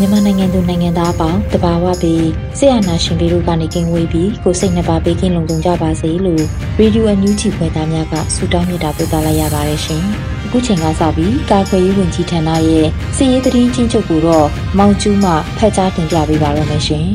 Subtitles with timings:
[0.00, 6.44] မြန်မာနိုင်ငံသူနိုင်ငံသားအပေါင်းတဘာဝပြီးဆရာနာရှင်ပြီးတို့ကနေကင်းဝေးပြီးကိုစိတ်နှပါပေးကင်းလုံခြုံကြပါစေလို့
[6.78, 10.02] ရေဒီယိုအန်ယူဂျီဖွယ်သားများကဆုတောင်းမေတ္တာပို့သလိုက်ရပါတယ်ရှင်။
[10.44, 12.86] အခုချိန်ကစပြီးကာကွယ်ရေးဝန်ကြီးဌာနရဲ့
[13.16, 14.46] စီရေးသတင်းချင်းချုပ်ကိုတော့
[14.78, 17.06] မောင်ကျူးမှဖတ်ကြားတင်ပြပေးပါရမရှင်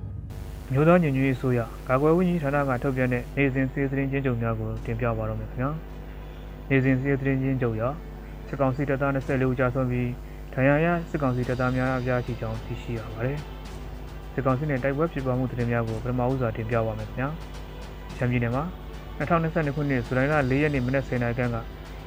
[0.72, 5.70] ။မျိုးသားညီညွတ်ရေးဆိုရကာကွယ်ဝန်ကြီးဌာနကထုတ်ပြန်တဲ့နေစဉ်စီရေးသတင်းချင်းချုပ်များကိုတင်ပြပါရမယ်ခင်ဗျာ။
[6.68, 7.82] နေစဉ်စီရေးသတင်းချင်းချုပ်ရ
[8.48, 10.27] စစ်ကောင်စီတပ်သား24ဦးကြာဆုံးပြီးဒ
[10.60, 13.38] ဏ်ရာရစစ်ကောင်စီတပ်သားများအပြားရှိကြောင်းသိရှိရပါတယ်။
[14.32, 17.28] စစ်ကောင်စီနဲ့တိုက်ပွဲဖြစ်ပွားမှုသတင်းများကိုပထမဦးစွာတင်ပြပါမယ်ခင်ဗျာ။
[18.16, 18.64] ချမ်းပြည်နယ်မှာ
[19.18, 21.56] 2022ခုနှစ်ဇူလိုင်လ4ရက်နေ့မနက်10:00နာရီခန့်က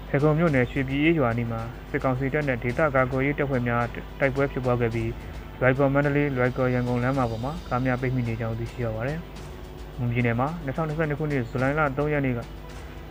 [0.09, 3.83] ဖေကုံမြို့နယ်ရွှေပြည်အေးရွာနီမှာစစ်ကောင်စီတပ်နဲ့ဒေသကာကွယ်ရေးတပ်ဖွဲ့များ
[4.19, 5.11] တိုက်ပွဲဖြစ်ပွားခဲ့ပြီး
[5.59, 9.19] လွိုက်ကော်မန္တလေးလွိုက်ကော်ရန်ကုန်လမ်းမပေါ်မှာကားများပိတ်မိနေကြောင်းသိရှိရပါတယ်။
[9.99, 12.39] မွန်ပြည်နယ်မှာ2022ခုနှစ်ဇူလိုင်လ3ရက်နေ့က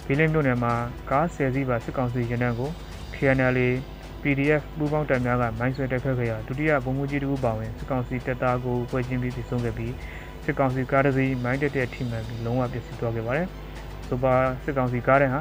[0.07, 0.73] ဘီလင်းမြို့နယ်မှာ
[1.11, 2.71] ကား10စီးပါစစ်ကောင်စီရင်တန်းကို
[3.15, 3.59] KNL
[4.23, 9.93] PDF ပူးပေါင်းတပ်များကမိုင်းဆွဲတိုက်ခတ်ခဲ့ရာဒုတိယဗိုလ်မှူးကြီးတို့ပါဝင်စစ်ကောင်စီတပ်သားကိုပွဲချင်းပြီးဆုံးခဲ့ပြီး
[10.45, 13.47] စစ်ကောင်စီကားတစ်စီးမိုင်းတက်တဲ့ထိမှန်ပြီးလုံးဝပျက်စီးသွားခဲ့ပါတယ်။
[14.09, 14.35] ဆိုပါ
[14.65, 15.41] စစ်ကောင်စီကားတဲ့ဟာ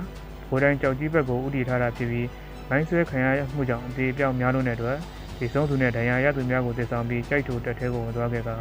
[0.50, 2.28] ဘိုးတိုင်းကြောက်ကြီးဘက်ကိုဥတီထားတာဖြစ်ပြီး
[2.70, 4.98] မိုင်းဆွဲခံရမှုကြောင့်အသေးအပြောက်များလို့တဲ့အတွက်
[5.40, 8.56] ဒီဆုံးသူနဲ့ဒဏ်ရာရသူများကိုတည်ဆောင်ပြီးကြိုက်ထိုတက်ထဲကိုဝင်သွားခဲ့တာ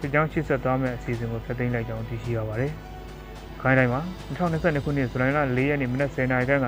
[0.00, 2.72] စစ်ကြောင်းရှစ်ဆက်သွားမဲ့အစီအစဉ်ကိုဖျက်သိမ်းလိုက်ကြောင်းသိရှိရပါတယ်။
[3.62, 6.66] ခိုင်းတိုင်းမှာ2022ခုနှစ်ဇူလိုင်လ4ရက်နေ့မနက်10:00နာရီခန့်က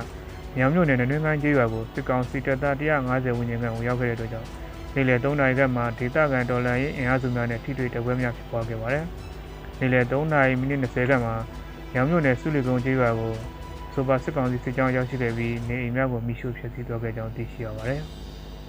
[0.56, 4.48] မြောင်မြို့နယ်နွေးကိုင်းကျေးရွာကိုစစ်ကောင်စီတပ်သား150ဝန်းကျင်ခန့်ဝင်ရောက်ခဲ့တဲ့အတွက်ကြောင့်
[4.94, 9.04] နေ့လယ်3နာရီခန့်မှာဒေသခံဒေါ်လာရေးအင်အားစုများနဲ့ထိတွေ့တိုက်ပွဲများဖြစ်ပွားခဲ့ပါတယ်။
[9.80, 11.34] နေ့လယ်3နာရီမိနစ်20ခန့်မှာ
[11.92, 13.32] မြောင်မြို့နယ်စုလီကုန်းကျေးရွာကို
[13.92, 18.00] ဆိုပါစစ်ကောင်စီစစ်ကြောင်းရောက်ရှိခဲ့ပြီးနေအိမ်များကိုမိရှို့ဖျက်ဆီးသွားခဲ့ကြောင်းသိရှိရပါတယ်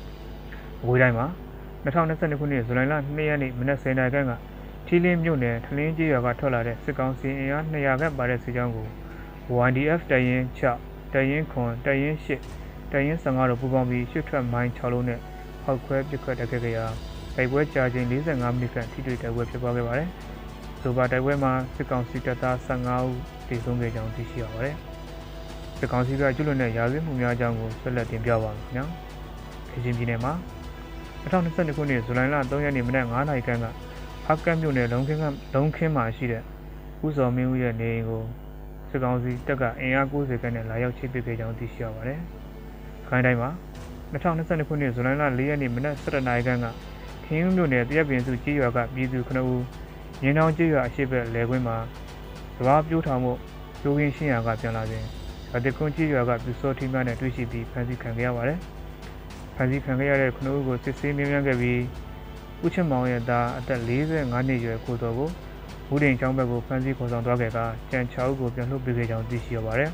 [0.82, 1.28] ။အဝေးတိုင်းမှာ
[1.86, 4.32] 2022ခုနှစ်ဇူလိုင်လ2ရက်နေ့မနက်10:00နာရီခန့်က
[4.88, 8.88] ထီလင်းမြို့နယ်ထလင်းကျေးရွာကထွက်လာတဲ့စစ်ကောင်စီအင်အား200ခန့်ပါတဲ့စစ်ကြောင်းကို
[9.68, 12.42] YDF တရင်6 တရင်ခွန်တရင်ရှစ်
[12.92, 15.20] တရင်15တို့ပူးပေါင်းပြီးရှစ်ထွက်မိုင်း6လုံးနဲ့
[15.64, 16.86] ဟောက်ခွဲပစ်ခတ်တက်ခဲ့ကြရာ
[17.36, 20.10] တိုက်ပွဲကြာချိန်45မိနစ်ခန့်ထိတွေ့တိုက်ပွဲဖြစ်ပွားခဲ့ပါတယ်။
[20.82, 23.16] ဆိုပါတိုက်ပွဲမှာစစ်ကောင်စီတပ်သား15ဦး
[23.48, 24.76] တေဆုံးခဲ့ကြောင်းသိရှိရပါတယ်။
[25.78, 28.86] စစ်ကောင်စီကကျွလွန်တဲ့ရာဇဝတ်မှုများအကြောင်းကိုဆက်လက်တင်ပြပါမယ်ခင်ဗျာ။
[29.70, 30.34] ခေချင်းပြည်နယ်မှာ
[31.24, 33.66] 2022ခုနှစ်ဇူလိုင်လ3ရက်နေ့မနက်9:00နာရီခန့်က
[34.26, 36.44] ဖကတ်မြို့နယ်လုံခင်းကလုံခင်းမှာရှိတဲ့
[37.06, 38.24] ဦးစော်မင်းဦးရဲ့နေအိမ်ကို
[38.92, 42.20] စစ်ကောင်စီတပ်ကအင်အား90ခန့်နဲ့လာရောက်ချိပစ်ခဲ့ကြောင်းသိရှိရပါတယ်။
[43.08, 43.50] ခိုင်းတိုင်းမှာ
[44.14, 46.66] 2022ခုနှစ်ဇူလိုင်လ4ရက်နေ့မနက်7:00နာရီခန့်က
[47.26, 49.64] ခင်းမြို့နယ်တရက်ပင်စုကြေးရွာကပြည်သူ9ဦး
[50.24, 51.78] ရင်းနှောင်းကြေးရွာအရှိဘက်လယ်ကွင်းမှာ
[52.58, 53.34] စဘာပြိုးထောင်မှု
[53.84, 55.04] လူရင်းရှင်းရာကပြန်လာစဉ်
[55.52, 58.60] ဗတိကွန်ကြေးရွာကပြူစောထီးများနဲ့တွေ့ရှိပြီးဖမ်းဆီးခံခဲ့ရပါတယ်။
[59.56, 61.82] ဖမ်းဆီးခံခဲ့ရတဲ့9ဦးကိုစစ်ဆေးမြင်မြန်ခဲ့ပြီး
[62.64, 65.30] ဦးချစ်မောင်ရဲ့သားအသက်45နှစ်ရွယ်ကိုတော်ကို
[65.94, 67.60] မူဒိန်ချောင်းဘက်ကိုဖမ်းဆီးခေါ်ဆောင်သွားခဲ့က
[67.92, 69.90] ကြံ6ဦးကိုပြန်လွှတ်ပေးခဲ့ကြောင်းသိရှိရပါတယ်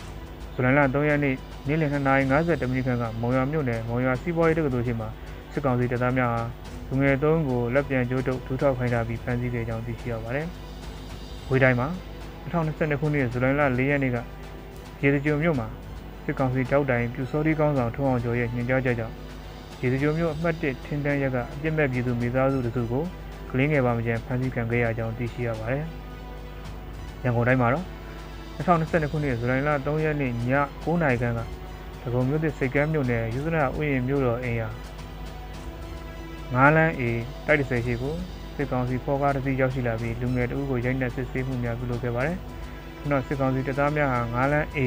[0.54, 1.34] ။ဇူလိုင်လ3ရက်နေ့
[1.68, 5.08] နေ့လယ်2:50မိနစ်ခန့်ကမုံရွာမြို့နယ်မုံရွာစီးပွားရေးတက္ကသိုလ်ရှိမှာ
[5.52, 6.42] စစ်ကောင်စီတပ်သားများဟာ
[6.88, 10.46] လူငယ်၃ဦးကိုလက်ပြန်ကျိုးတုပ်ဒူးထောက်ခိုင်းထားပြီးဖမ်းဆီးခဲ့ကြောင်းသိရှိရပါတယ်။
[11.48, 11.88] ဝေးတိုင်းမှာ
[12.50, 14.16] 2022ခုနှစ်ဇူလိုင်လ4ရက်နေ့က
[15.02, 15.68] ရေစကြိုမြို့မှာ
[16.24, 19.14] စစ်ကောင်စီတောက်တိုင်ပြူစောတိကောင်းဆောင်ထုံအောင်ကျော်ရဲ့ညှဉ်းကြားချက်ကြောင့်
[19.80, 23.04] ရေစကြိုမြို့အမှတ်1ထင်းတန်းရက်ကအပြစ်မဲ့ပြည်သူမိသားစုတို့ကို
[23.50, 25.84] ကလင်းငယ်ပါမကျန်ဖမ်းဆီးခံခဲ့ရကြောင်းသိရှိရပါတယ်။
[27.22, 27.84] ရန်ကုန်တိုင်းမှာတော့
[28.56, 30.32] 2022ခုနှစ်ဇူလိုင်လ3ရက်နေ့ည
[30.82, 31.40] 9:00နာရီခန့်က
[32.02, 34.68] ဒဂုံမြို့သစ်စိတ်ကမ်းမြို့နယ်ယူဇနာဥယျာဉ်မြို့တော်အိမ်ယာ
[36.54, 37.10] ငားလန်းအေ
[37.46, 38.14] တိုက်တဆယ်ရှိကို
[38.56, 42.36] စစ်ကောင်စီဖော်ကားတစ်စီးရောက်ရှိလာပြီးလူငယ်တအုပ်ကိုရိုက်နှက်စစ်ဆေးမှုများပြုလုပ်ခဲ့ပါတယ်။
[42.98, 44.86] ခုနစစ်ကောင်စီတပ်သားများဟာငားလန်းအေ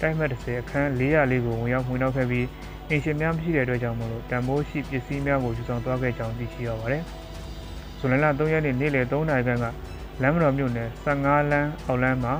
[0.00, 2.46] တိုက်မှတ်30အခန်း404ကိုဝင်ရောက်ဝင်ရောက်ခဲ့ပြီး
[2.88, 7.04] အင်ရှင်များမရှိတဲ့အတွက်ကြောင့်မလို့တံမိုးရှိပစ္စည်းများကိုယူဆောင်သွားခဲ့ကြောင်းသိရှိရပါတယ်။
[8.04, 9.66] ဇူလိုင်လ3ရက်နေ့နေ့လယ်3နာရီခန့်က
[10.22, 12.34] လမ်းမတော်မြို့နယ်15လမ်းအောက်လမ်းမှာ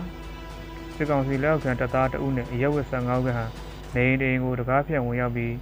[0.95, 3.47] စစ်ကောင်စီလက်အောက်ခံတပ်သားတအုပ်နဲ့အရက်ဝက်15ဦးခန့်ဟာ
[3.95, 5.55] နေအိမ်အိမ်ကိုတကားဖြန့်ဝင်ရောက်ပြီး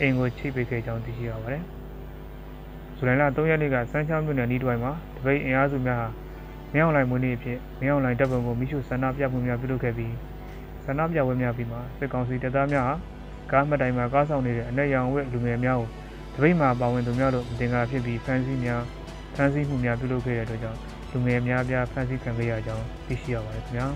[0.00, 1.62] အိမ်ကိုချိတ်ပိတ်ခဲ့ကြောင်းသိရှိရပါတယ်။
[2.96, 6.08] ဇူလိုင်လ3ရက်နေ့ကစမ်းချောင်းမြို့နယ်နီးတွိုင်းမှာတပိတ်အင်အားစုများဟာ
[6.74, 10.14] မြောင်းလိုင်မွေးနေ့အဖြစ်မြောင်းလိုင်တပ်ပုံကိုမိရှုဆန္ဒပြမှုများပြုလုပ်ခဲ့ပြီး
[10.84, 12.94] ဆန္ဒပြပွဲများပြီးမှစစ်ကောင်စီတပ်သားများဟာ
[13.50, 15.88] ကားမှတ်တိုင်မှာကားဆောင်နေတဲ့အနက်ရောင်ဝက်လူငယ်များကို
[16.34, 18.82] တပိတ်မှာပါဝင်သူများတို့တင်ကားဖြစ်ပြီးဖမ်းဆီးများ
[19.34, 20.78] ဖမ်းဆီးမှုများပြုလုပ်ခဲ့တဲ့အတွက်ကြောင့်
[21.10, 23.86] လူငယ်များပြားဖမ်းဆီးခံခဲ့ရကြောင်းသိရှိရပါတယ်ခင်ဗျာ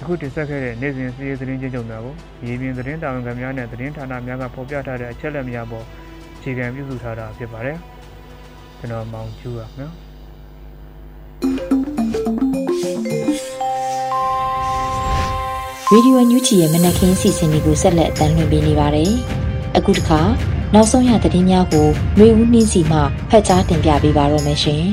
[0.00, 2.14] အခုတင်ဆက်ခဲ့တဲ့နေ့စဉ်စီးရီးသတင်းချင်းချုပ်များကို
[2.46, 5.84] ရေပြင်သတင်းတာဝန်ခံများနဲ့သတင်းဌာနများကဖော်ပြထားတဲ့အချက်အလက်များပေါ်
[6.36, 7.78] အခြေခံပြုစုထားတာဖြစ်ပါတယ်
[8.78, 9.88] ကျွန်တော်မောင်ကျူးပါခင်ဗျာ
[15.90, 19.12] ရေဒီယိုညူချီရဲ့မနက်ခင်းစီစဉ်တွေကိုဆက်လက်အသံလွှင့်ပေးနေပါတယ်။
[19.78, 20.20] အခုတခါ
[20.74, 21.88] နောက်ဆုံးရသတင်းများကို
[22.18, 22.98] မျိုးဦးနှင်းစီမှ
[23.30, 24.84] ဖတ်ကြားတင်ပြပေးပါရမရှင်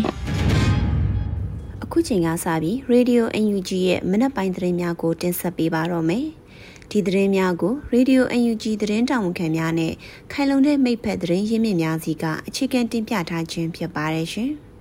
[1.84, 6.26] ။အခုချိန်ကစပြီး Radio UNG ရဲ့မနက်ပိုင်းသတင်းများကိုတင်ဆက်ပေးပါတော့မယ်။
[6.92, 9.94] ဒီသတင်းများကို Radio UNG သတင်းတာဝန်ခံများနဲ့
[10.32, 14.52] ခိုင်လုံတဲ့မိဖက်သတင်းရင်းမြစ်များစီကအခြေခံတင်ပြထားခြင်းဖြစ်ပါတယ်ရှင်။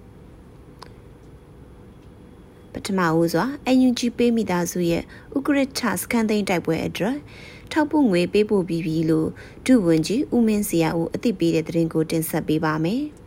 [2.73, 5.03] ပထမဦးစွာ UNG ပေးမိသားစုရဲ့
[5.37, 7.17] ဥက္ကရထစကန်သိန်းတိုက်ပွဲအတွက်
[7.73, 9.29] ထောက်ပို့ငွေပေးပို့ပြီးပြီလို့
[9.67, 13.03] ဒုဝန်ကြီးဦးမင်းစရာဦးအသိပေးတဲ့သတင်းကိုတင်ဆက်ပေးပါမယ်။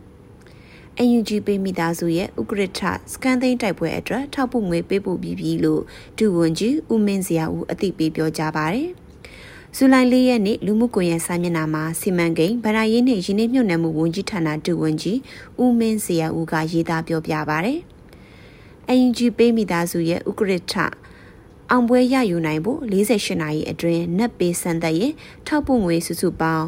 [1.04, 2.80] UNG ပေးမိသားစုရဲ့ဥက္ကရထ
[3.12, 5.82] စကန်သိန်းတိုက်ပွဲအတွက်ထောက်ပို့ငွေပေးပို့ပြီးပြီလို့
[6.18, 8.88] ဒုဝန်ကြီးဦးမင်းစရာဦးအသိပေးပြောကြားပါတယ်။
[9.76, 15.18] ဇူလိုင်၄ရက်နေ့လူမှုကွန်ရက်စာမျက်နှာမှာစီမံကိန်းဗရာရေးနှင့်ရင်းနှီးမြှုပ်နှံမှုဝန်ကြီးဌာနဒုဝန်ကြီး
[15.62, 17.72] ဦးမင်းစရာဦးကရေးသားပြောပြပါဗျ။
[18.94, 20.74] UNG ပေးမိသားစုရဲ့ဥက္ကရထ
[21.70, 25.12] အောင်ပွဲရယူနိုင်ဖို့48နာရီအတွင်းနက်ပေးစံသက်ရင်
[25.46, 26.66] ထောက်ပို့ငွေစုစုပေါင်း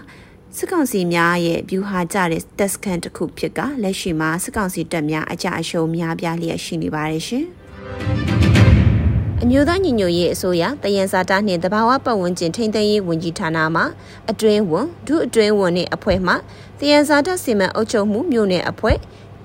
[0.56, 7.44] စစ်ကောင်စီများရဲ့ဗျူဟာကျတဲ့တက်စကန်တစ်ခုဖြစ်ကလက်ရှိမှာစစ်ကောင်စီတပ်များအကြအရှုံးများပြားလျက်ရှိနေပါတယ်ရှင်။
[9.42, 13.82] အမျိုးသားညီညွတ်ရေးအစိုးရတယန်စာတာနှင့်တဘာဝပတ်ဝန်းကျင်ထိန်းသိမ်းရေးဝန်ကြီးဌာနမှ
[14.30, 16.34] အတွင်းဝန်ဒုအတွင်းဝန်နှင့်အဖွဲ့မှ
[16.80, 18.98] တယန်စာတာစီမံအုပ်ချုပ်မှုမြို့နယ်အဖွဲ့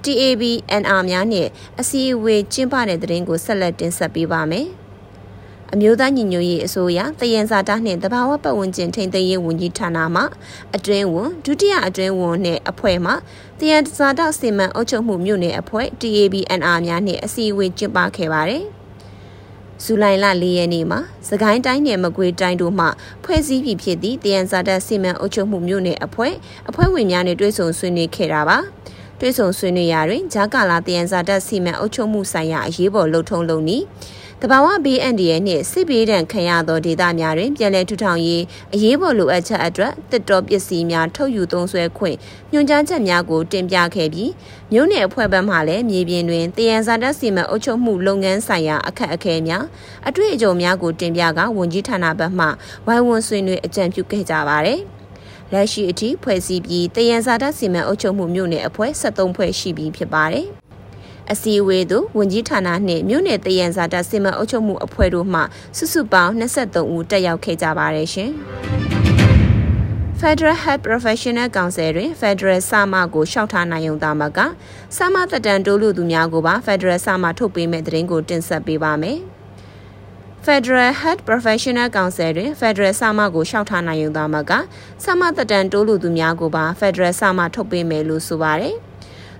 [0.03, 4.67] TABNR များနှင့်အစည်းအဝေးကျင်းပတဲ့တဲ့ရင်ကိုဆက်လက်တင်ဆက်ပေးပါမယ်။
[5.71, 10.23] အမျိုးသားညီညွတ်ရေးအစိုးရတယန်စာတာနှင့်တဘာဝပတ်ဝန်းကျင်ထိန်းသိမ်းရေးဝန်ကြီးဌာနမှ
[10.75, 13.11] အတွင်းဝန်ဒုတိယအတွင်းဝန်နှင့်အဖွဲ့မှ
[13.59, 18.63] တယန်စာတာစီမံအုပ်ချုပ်မှုမြို့နယ်အဖွဲ့ TABNR များနှင့်အစည်းအဝေးကျင်းပခဲ့ပါတယ်။
[19.83, 20.99] ဇူလိုင်လ၄ရက်နေ့မှာ
[21.29, 22.87] စကိုင်းတိုင်းနယ်မကွေးတိုင်းတို့မှ
[23.23, 26.33] ဖွဲ့စည်းပြီးဖြစ်သည့်တယန်စာတပ်စီမံအုပ်ချုပ်မှုမြို့နယ်အဖွဲ့
[26.69, 28.57] အဖွဲ့ဝင်များနဲ့တွဲဆုံဆွေးနွေးခဲ့တာပါ
[29.19, 33.83] တွဲဆုံဆွေးနွေးရာတွင်ဂျာကာလာတယန်စာတပ်စီမံအုပ်ချုပ်မှုဆိုင်ရာအရေးပေါ်လှုပ်ထုံးလုံးနီး
[34.45, 38.43] တဘာဝဘေးအန္တရာယ်နှင့်စစ်ဘေးဒဏ်ခံရသောဒေသများတွင်ပြည်내ထူထောင်ရေး
[38.73, 42.17] အရေးပေါ်လိုအပ်ချက်အတွက်တစ်တော်ပစ္စည်းများထုတ်ယူသုံးစွဲခွင့်
[42.51, 44.31] ညွှန်ကြားချက်များကိုတင်ပြခဲ့ပြီး
[44.71, 49.63] မြို့နယ်အဖွဲ့ဘက်မှလည်းမြေပြင်တွင်တယံဇာတက်စီမံအုပ်ချုပ်မှုလုပ်ငန်းဆိုင်ရာအခက်အခဲများ
[50.07, 52.47] အတွေ့အကြုံများကိုတင်ပြကဝန်ကြီးဌာနဘက်မှ
[52.87, 54.79] ဝိုင်းဝန်းဆွေးနွေးအကြံပြုခဲ့ကြပါတယ်
[55.53, 60.47] လက်ရှိအထိဖွဲ့စည်းပြီးတယံဇာတက်စီမံအုပ်ချုပ်မှုမြို့နယ်အဖွဲ့73ဖွဲ့ရှိပြီးဖြစ်ပါတယ်။
[61.31, 65.39] အစည်းအဝေးသို့ဝန်ကြီးဌာနနှင့်မြို့နယ်တယံဇာတာစီမံအုပ်ချုပ်မှုအဖွဲ့တို့မှ
[65.77, 68.31] စုစုပေါင်း23ဦးတက်ရောက်ခဲ့ကြပါတယ်ရှင်။
[70.21, 74.39] Federal Health Professional Council တွင် Federal စာမကိုရှောက်ထားနိုင်ုံသားမက
[74.97, 79.19] စာမသက်တမ်းတိုးလူသူများကိုပါ Federal စာမထုတ်ပေးမဲ့သတင်းကိုတင်ဆက်ပေးပါမယ်။
[80.45, 84.51] Federal Health Professional Council တွင် Federal စာမကိုရှောက်ထားနိုင်ုံသားမက
[85.03, 88.75] စာမသက်တမ်းတိုးလူသူများကိုပါ Federal စာမထုတ်ပေးမယ်လို့ဆိုပါတယ်။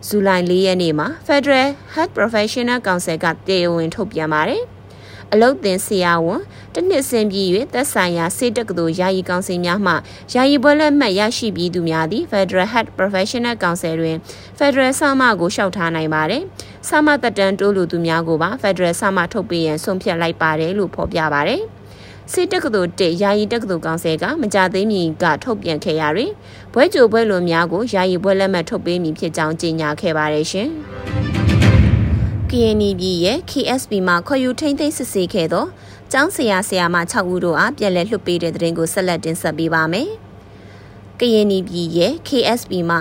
[0.08, 4.64] ဇူလိုင်၄ရက်နေ့မှာ Federal Health Professional Council ကတရားဝင်ထုတ်ပြန်ပါတယ်။
[5.32, 6.42] အလုတ်သင်ဆရာဝန်
[6.74, 9.94] တနှစ်စင်ပြီး၍သက်ဆိုင်ရာစေတက္ကသိုလ်ယာယီကောင်စီများမှ
[10.34, 14.18] ယာယီပွဲလက်မှတ်ရရှိပြီးသူများသည် Federal Health Professional Council တွင်
[14.60, 16.44] Federal ဆမကိုလျှောက်ထားနိုင်ပါတယ်။
[16.88, 21.64] ဆမတက်တန်းတိုးလူသူများကိုပါ Federal ဆမထုတ်ပေးရန်ဆုံးဖြတ်လိုက်ပါတယ်လို့ဖော်ပြပါတယ်။
[22.32, 26.32] စစ်တက္ကသိုလ်တယာယီတက္ကသိုလ်ကောင်စီကမကြသေးမီကထုတ်ပြန်ခဲ့ရတွင်
[26.74, 30.70] ဘွဲကြိုဘွဲလွန်များကိုယာယီဘွဲလက်မှတ်ထုတ်ပေးမည်ဖြစ်ကြောင်းကြေညာခဲ့ပါတယ်ရှင်။
[32.50, 35.66] KNB ရဲ့ KSB မှာခေါ်ယူထိမ့်သိမ်းစစ်ဆေးခဲ့သော
[36.12, 40.10] ကျောင်းဆရာဆရာမ6ဦးတို့အားပြန်လည်လွှတ်ပေးတဲ့တဲ့ရင်ကိုဆက်လက်တင်ဆက်ပေးပါမယ်။
[41.20, 43.00] KNB ရဲ့ KSB မှာ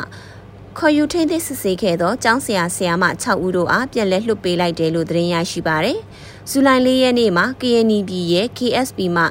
[0.78, 5.98] ခေါ်ယူထိန်းသိမ်းစစ်ဆေးခဲ့သောကျောင်းဆရာဆရာမ6ဦးတို့အားပြန်လည်လွှတ်ပေးလိုက်တယ်လို့သတင်းရရှိပါရယ်။
[6.50, 9.24] ဇူလိုင်၄ရက်နေ့မှာ KNB ရဲ့ KSB မှ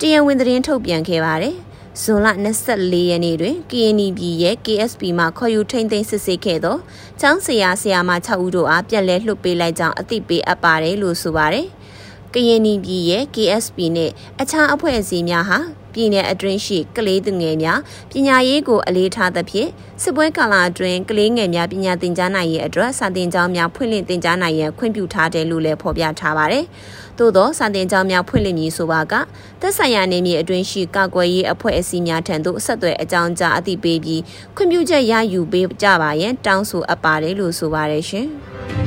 [0.00, 1.56] တရားဝင်သတင်းထုတ်ပြန်ခဲ့ပါတယ်။
[2.02, 2.28] ဇဇွန်လ
[2.68, 6.76] 24ရက်နေ့တွင် KNB ရဲ့ KSP မှခေါ်ယူထိန်းသိမ်းစစ်ဆေးခဲ့သော
[7.20, 11.66] ចောင်းဆရာဆရာမ6ဦးတို့အားပြန်လည်လွှတ်ပေးလိုက်ကြောင်းအသိပေးအပ်ပါတယ်လို့ဆိုပါတယ်။
[12.34, 14.10] ကရင်ပြည်ရဲ့ KSP နဲ့
[14.40, 15.58] အခြားအဖွဲ့အစည်းများဟာ
[15.98, 17.78] ပြည်내အတွင်းရှိကလေးသူငယ်များ
[18.10, 19.68] ပညာရေးကိုအလေးထားသဖြင့်
[20.02, 26.64] စစ်ပွဲကာလအတွင်းကလေးငယ်များပညာသင်ကြားနိုင်ရေးအတွက်စာသင်ကျောင်းများဖွင့်လှစ်သင်ကြားနိုင်ရန်ခွင့်ပြုထားတယ်လို့လည်းဖော်ပြထားပါတယ်။
[27.18, 29.14] သို့သောစာတင်ကျောင်းများဖွင့်လှစ်မည်ဆိုပါက
[29.60, 34.22] သက်ဆိုင်ရာနေမြေအတွင်းရှိကာကွယ်ရေးအဖွဲ့အစည်းများထံသို့ဆက်သွယ်အကြောင်းကြားအသိပေးပြီး
[34.56, 38.26] ခွင့်ပြုချက်ရယူပေးကြပါရန်တောင်းဆိုအပ်ပါတယ်လို့ဆိုပါတယ်ရှင်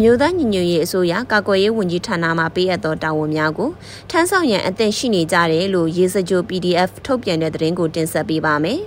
[0.00, 3.70] မျိုးသားညီညွတ်ရေးအစိုးရကာကွယ်ရေးဝန်ကြီးဌာနမှပေးအပ်သောတာဝန်များကို
[4.10, 8.80] ထမ်းဆောင်ရန်အသင့်ရှိနေကြတယ်လို့ရေးစကြို PDF ထုတ်ပြန်တဲ့သတင်းကိုတင်ဆက်ပေးပါမယ်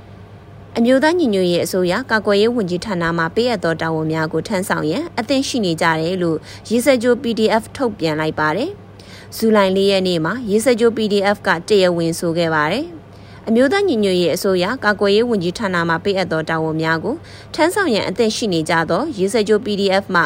[0.76, 6.38] ။အမျိုးသားညီညွတ်ရေးအစိုးရကာကွယ်ရေးဝန်ကြီးဌာနမှပေးအပ်သောတာဝန်များကိုထမ်းဆောင်ရန်အသင့်ရှိနေကြတယ်လို့
[6.70, 8.70] ရေးစကြို PDF ထုတ်ပြန်လိုက်ပါတယ်။
[9.36, 12.86] ဇူလိုင်၄ရက်နေ့မှာရေးစကြို PDF ကတရားဝင်ဆိုခဲ့ပါတယ်။
[13.48, 17.14] အမျိုးသားညီညွတ်ရေးအစိုးရကာကွယ်ရေးဝန်ကြီးဌာနမှပေးအပ်သောတာဝန်များကို
[17.54, 20.22] ထမ်းဆောင်ရန်အသင့်ရှိနေကြသောရေးစကြို PDF မှ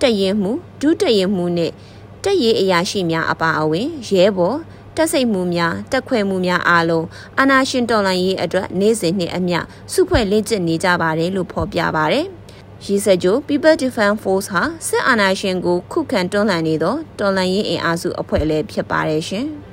[0.00, 1.74] တရင်မှုဒုတရင်မှုနှင့်
[2.24, 4.58] တက်ရေးအရာရှိများအပါအဝင်ရဲဘော်
[4.96, 7.06] တက်စိတ်မှုများတက်ခွဲမှုများအားလုံး
[7.38, 9.58] အာနာရှင်တော်လှန်ရေးအတွက်နေ့စဉ်နှစ်အမျှ
[9.92, 12.26] စုဖွဲ့လေ့ကျင့်နေကြပါတယ်လို့ဖော်ပြပါတယ်။
[12.84, 19.48] ရီစကြို People Defense Force ဟာစစ်အာဏာရှင်ကိုခုခံတွန်းလှန်နေသောတော်လှန်ရေးအင်အားစုအဖွဲ့လည်းဖြစ်ပါတယ်ရှင်။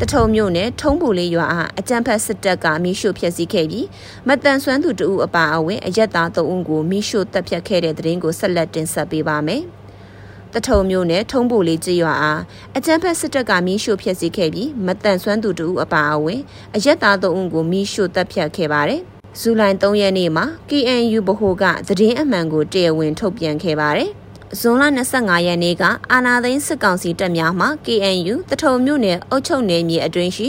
[0.00, 3.86] တထုံမြို့နယ်ထုံးပူလေးရွာအားအကြံဖက်စစ်တပ်ကမိရှုဖျက်ဆီးခဲ့ပြီး
[4.28, 9.62] မတန်ဆွမ်းသူတဦးအပါအဝင်အရက်သား၃ဦးကိုမိရှုတပ်ဖြတ်ခဲ့တဲ့တဲ့ရင်ကိုဆက်လက်တင်ဆက်ပေးပါမယ်။
[10.54, 12.40] တထုံမျိုးနဲ့ထုံးပူလေးကြေးရွာအား
[12.76, 16.40] အကြမ်းဖက်စစ်တပ်ကမီးရှို့ဖျက်ဆီးခဲ့ပြီးမတန်ဆွမ်းသူတို့အပါအဝင်
[16.74, 19.00] အရက်သားသုံးဦးကိုမီးရှို့တပ်ဖြတ်ခဲ့ပါတယ်။
[19.40, 24.10] ဇူလိုင်3ရက်နေ့မှာ KNU ဗဟိုကသတင်းအမှန်ကိုတရားဝင်ထုတ်ပြန်ခဲ့ပါတယ်။
[24.60, 24.82] ဇွန်လ
[25.16, 30.48] 25ရက်နေ့ကအာနာသိန်းစစ်ကောင်စီတပ်များမှ KNU တထုံမြို့နယ်အုပ်ချုပ်နယ်မြေအတွင်းရှိ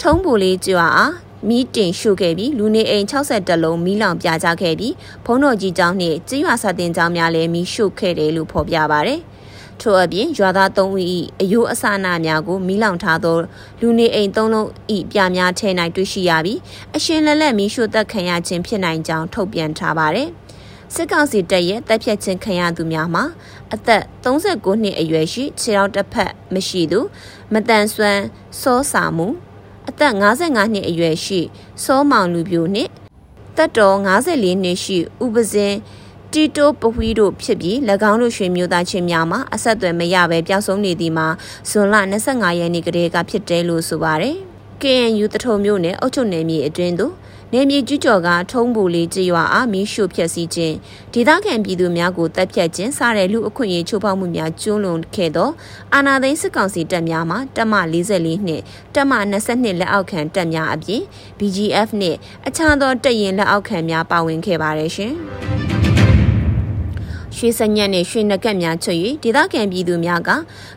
[0.00, 1.12] ထုံးပူလေးကျွာအား
[1.48, 9.14] မီးတင်ရှို့ခဲ့ပြီးလူနေအိမ်60လုံးမီးလောင်ပြကြခဲ့ပြီးဘုံတော်ကြီးကျောင်းနှင့်ကျေးရွာစာတင်ကျောင်းများလည်းမီးရှို့ခဲ့တယ်လို့ဖော်ပြပါဗျ။
[9.80, 10.98] ထို့အပြင်ရွာသား၃ဦး၏
[11.40, 13.36] အယိုးအစနာများကိုမီးလောင်ထားသော
[13.80, 14.66] လူနေအိမ်၃လုံး၏
[15.12, 16.58] ပြာများထဲ၌တွေ့ရှိရပြီး
[16.96, 20.28] အရှင်လက်လက်မီးရှို့သက်ခံရခြင်းဖြစ်နိုင်ကြောင်းထုတ်ပြန်ထားပါသည်
[20.96, 23.24] စစ်ကောင်စီတပ်ရဲ့တပ်ဖြတ်ခြင်းခံရသူများမှာ
[23.74, 27.00] အသက်39နှစ်အရွယ်ရှိခြေထောက်တစ်ဖက်မရှိသူ
[27.52, 28.22] မတန်ဆွမ်း
[28.60, 29.28] စောစာမှု
[29.88, 31.40] အသက်55နှစ်အရွယ်ရှိ
[31.84, 32.90] စောမောင်လူပြိုနှင့်
[33.56, 35.76] တက်တော်54နှစ်ရှိဥပဇင်း
[36.32, 37.76] တီတိုပဝီတို့ဖြစ်ပြီး၎
[38.10, 41.26] င်းတို့ရွှေမျိုးသားချင်းများမှာအဆက်အသွယ်မရဘဲပျောက်ဆုံးနေသည်မှာ
[41.70, 41.94] ဇွန်လ
[42.28, 44.36] 25ရက်နေ့ကတည်းကဖြစ်တယ်လို့ဆိုပါတယ်။
[44.82, 47.14] KNU တထုံမျိုးနဲ့အုတ်ချုပ်နယ်မြေအတွင်းသို့
[47.56, 50.76] နေမြေကျူးကျော်ကထုံးပူလေးကြေးရွာအားမီးရှို့ဖျက်ဆီးခြင်း
[51.12, 55.50] ဒေသခံပြည်သူများကိုတပ်ဖြတ်ခြင်းစတဲ့လူအခွင့်အရေးချိုးဖောက်မှုများကျူးလွန်ခဲ့သော
[55.94, 58.62] အာဏာသိမ်းစစ်ကောင်စီတပ်များမှတပ်မ44နှင့်
[58.94, 61.02] တပ်မ22လက်အောက်ခံတပ်များအပြင်
[61.38, 65.12] BGF နှင့်အခြားသောတပ်ရင်လက်အောက်ခံများပါဝင်ခဲ့ပါတယ်ရှင်။
[67.36, 70.30] ရွှေစညက်နဲ့ရွှေနကက်များချွတ်၍ဒေသခံပြည်သူများက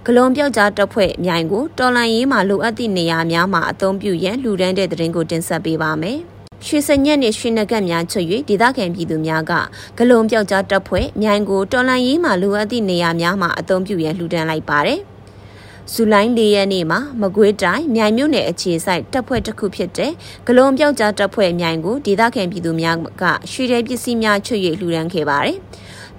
[0.05, 6.21] ဂလွန်ပြောက်ကြားတပ်ဖွဲ့အမြိုင်ကိုတော်လန်ရေးမှာလိုအပ်သည့်နေရာများမှာအသုံးပြုရန်လှူဒန်းတဲ့တဲ့ရင်ကိုတင်ဆက်ပေးပါမယ်။
[6.65, 9.53] ရွှေစညက်နဲ့ရွှေနဂတ်များချွတ်၍ဒေသခံပြည်သူများက
[9.97, 14.99] ဂလုံပြောက်ကြားတပ်ဖွဲ့မြိုင်ကိုတော်လန်ရေးမှာလိုအပ်သည့်နေရာများမှာအသုံးပြုရန်လှူဒန်းလိုက်ပါတယ်။
[15.93, 20.11] ဇူလိုင်၄ရက်နေ့မှာမကွေးတိုင်းမြိုင်မြို့နယ်အခြေစိုက်တပ်ဖွဲ့တစ်ခုဖြစ်တဲ့
[20.47, 25.57] ဂလုံပြောက်ကြားတပ်ဖွဲ့မြိုင်ကိုဒေသခံပြည်သူများကရွှေရဲပစ္စည်းများချွတ်၍လှူဒန်းခဲ့ပါတယ်။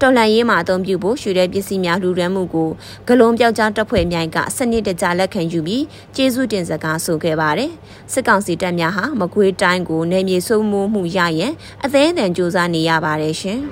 [0.00, 2.70] တော်လှန်ရေးမှာအသုံးပြုဖို့ရွှေတဲ့ပစ္စည်းများလူရန်မှုကို
[3.08, 5.84] ဂလုံးပြောက်ကြားတပ်ဖွဲ့မြိုင်ကစနစ်တကျလက်ခံယူပြီး
[6.16, 7.70] ကျေးဇူးတင်စကားဆိုခဲ့ပါတယ်။
[8.12, 11.52] စစ်ကောင်စီတပ်များဟာမကွေးတိုင်းကိုနေမြေစုံမှုမှုရရင်
[11.84, 13.60] အသေးအတန်စူးစမ်းနေရပါတယ်ရှင်။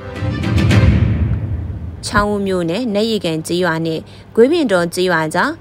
[2.07, 4.01] ချောင်းဦးမြို့နယ်နေရီကန်ကျေးရွာနဲ့
[4.35, 5.53] ဂွေးပင်တော်ကျေးရွာကြား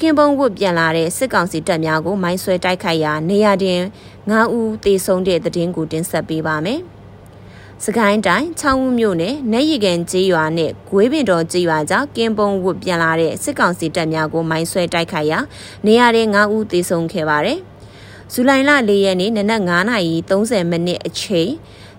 [0.00, 3.80] ကင်ပုံဝတ်ပြန်လာတဲ့စစ်ကောင်စီတပ်များကိုမိုင်းဆွဲတိုက်ခိုက်ရာနေရာတင်
[4.20, 6.82] 9ဦးသေဆုံးတဲ့တဲ့တင်ကိုတင်ဆက်ပေးပါမယ်။
[7.86, 15.38] စကိုင်းတိုင်းချောင်းဦးမြို့နယ်နက်ရီကန်ကျေးရွာနဲ့ဂွေးပင်တော်ကျေးရွာကြားကင်းပုံဝတ်ပြန်လာတဲ့စစ်ကောင်စီတပ်များကိုမိုင်းဆွဲတိုက်ခိုက်ရာ
[15.86, 17.58] နေရာတဲ့9ဦးသေဆုံးခဲ့ပါတယ်။
[18.32, 21.50] ဇူလိုင်လ၄ရက်နေ့နနက်9:30မိနစ်အချိန်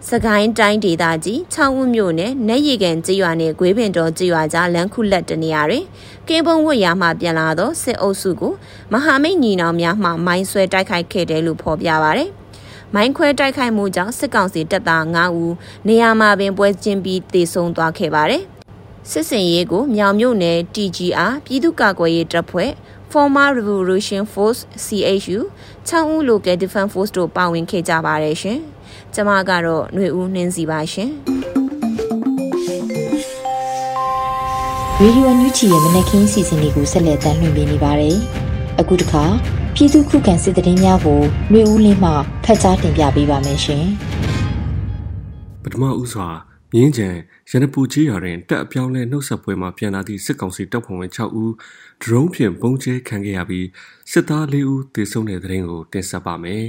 [0.09, 5.83] စကိုင်းတိုင်းဒေသကြီးချောင်းဦးမြို့နယ်နက်ရီကန်ကျေးရွာနဲ့ဂွေးပင်တော်ကျေးရွာကြားလမ်းခုလက်တနေရာတွင်
[6.27, 8.53] ကင်းပုံဝတ်ရာမှပြန်လာသောစစ်အုပ်စုကို
[8.93, 12.25] မဟာမိတ်ညီနောင်များမှမိုင်းဆွဲတိုက်ခိုက်ခဲ့တယ်လို့ဖော်ပြပါဗျ။
[12.95, 15.53] မိုင်းခွဲတိုက်ခိုက်မှုကြောင့်စစ်ကောင်စီတပ်သား9ဦး
[15.87, 18.43] နေရာမှာပင်ပွဲကျင်းပြီးတေဆုံးသွားခဲ့ပါတယ်။
[19.11, 22.71] စစ်စင်ရေးကိုမြောင်မြို့နယ် TGR ပြည်သူ့ကာကွယ်ရေးတပ်ဖွဲ့
[23.11, 25.39] Former Revolution Force CHU
[25.87, 28.59] ချောင်းဦး Local Defense Force တို့ပါဝင်ခဲ့ကြပါတယ်ရှင်။
[29.13, 31.11] ကျွန်မကတော့ຫນွေဦးနှင်းစီပါရှင်။
[35.01, 38.15] ရေဒီယိုအန်ယူဂျီရဲ့မနက်ခင်းစီစဉ်လေးကိုဆက်လက်တင်ပြနေပါတယ်။
[38.79, 39.23] အခုတခါ
[39.75, 41.19] ပြည်သူခုခံစစ်တရင်များကို
[41.51, 42.11] ຫນွေဦးလင်းမှ
[42.43, 43.85] ဖတ်ကြားတင်ပြပေးပါမယ်ရှင်
[45.63, 46.27] ပထမဦးစွာ
[46.73, 47.07] မြင်းကြံ
[47.51, 51.53] ရနပူကြီးရွာတွင်တက်အပြောင်းလဲနှုတ်ဆက်ပွဲမှာပြန်လာသည့်စစ်ကောင်စီတပ်ဖွဲ့ဝင်6ဦး
[52.01, 53.67] ဒရုန်းဖြင့်ပုံကျဲခံခဲ့ရပြီး
[54.11, 56.65] စစ်သား4ဦးသေဆုံးတဲ့တဲ့ရင်ကိုတင်ဆက်ပါမယ်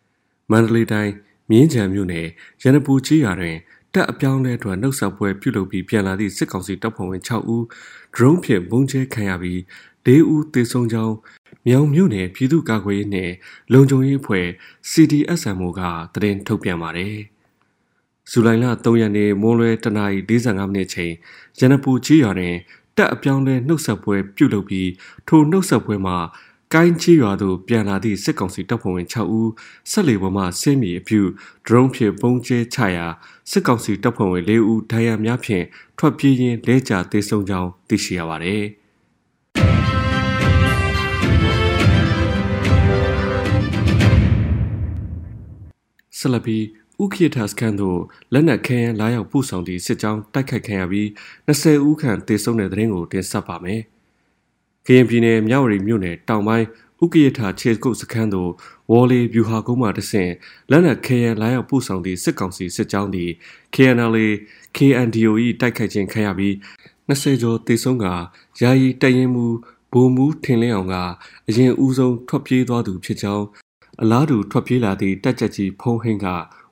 [0.50, 1.12] ။မန္တလေးတိုင်း
[1.50, 2.26] မြင်းကြံမြို့နယ်
[2.62, 3.56] ရနပူကြီးရွာတွင်
[3.94, 7.64] တက်အပြောင်းလဲအတွက်နှုတ်ဆက်ပွဲပြုလုပ်ပြီးပြန်လာသည့်စစ်ကောင်စီတပ်ဖွဲ့ဝင်6ဦး
[8.14, 9.60] ဒရုန်းဖြင့်ပုံကျဲခံရပြီး
[10.06, 11.14] ၄ဦးသေဆုံးကြောင်း
[11.66, 13.32] မြောင်မြို့နယ်ပြည်သူ့ကာကွယ်ရေးနှင့်
[13.72, 14.46] လုံခြုံရေးအဖွဲ့
[14.90, 15.80] CDSMO က
[16.14, 17.16] သတင်းထုတ်ပြန်ပါတယ်။
[18.30, 21.12] ဇူလိုင်လ3ရက်နေ့မိုးလွဲတနာရီ45မိနစ်ချိန်
[21.58, 22.56] ရန်နပူကြီးရွာတွင်
[22.96, 24.90] တက်အပြောင်းလဲနှုတ်ဆက်ပွဲပြုလုပ်ပြီး
[25.28, 26.16] ထိုနှုတ်ဆက်ပွဲမှာ
[26.74, 29.50] ကိုင်းချီရွာသို့ပြန်လာသည့်စစ်ကောင်စီတပ်ဖွဲ့ဝင်6ဦး
[29.90, 31.20] ဆက်လေပေါ်မှဆင်းမီအပြု
[31.66, 33.06] ဒရုန်းဖြင့်ပုံကျဲချရာ
[33.50, 35.64] စစ်ကောင်စီတပ်ဖွဲ့ဝင်၄ဦးဒဏ်ရာများဖြင့်
[35.98, 38.83] ထွက်ပြေးရင်းလဲကျသေဆုံးကြောင်းသိရှိရပါသည်
[46.24, 46.58] ဆလပီ
[47.02, 48.00] ဥခိထစကန်တို့
[48.32, 51.06] လက်နက်ခဲယမ်းလာရောက်ပို့ဆောင်သည့်စစ်ကြောင်းတိုက်ခိုက်ခံရပြီး
[51.46, 53.80] 20ဦးခန့်သေဆုံးတဲ့တဲ့ရင်ကိုတင်ဆက်ပါမယ်။
[54.86, 56.66] ကရင်ပြည်နယ်မြဝတီမြို့နယ်တောင်ပိုင်း
[57.04, 58.50] ဥကိယထခြေကုတ်စခန်းသို့
[58.90, 60.32] ဝေါ်လီဗျူဟာကုန်းမှတဆင့်
[60.70, 63.30] လက်နက်ခဲယမ်းလာရောက်ပို့ဆောင်သည့်စစ်ကောင်စီစစ်ကြောင်းသည်
[63.74, 64.26] KNLA
[64.76, 66.54] KNDOE တိုက်ခိုက်ခြင်းခံရပြီး
[67.08, 68.06] 20ကျော်သေဆုံးက
[68.60, 69.46] ယာယီတရင်မူ
[69.92, 70.96] ဘုံမူထင်လင်းအောင်က
[71.48, 73.46] အရင်ဦးဆုံးထွက်ပြေးသွားသူဖြစ်ကြောင်း
[74.02, 76.26] အလားတူထွက်ပြေးလာသည့်တက်ကြကြီးဖုံးဟင်းက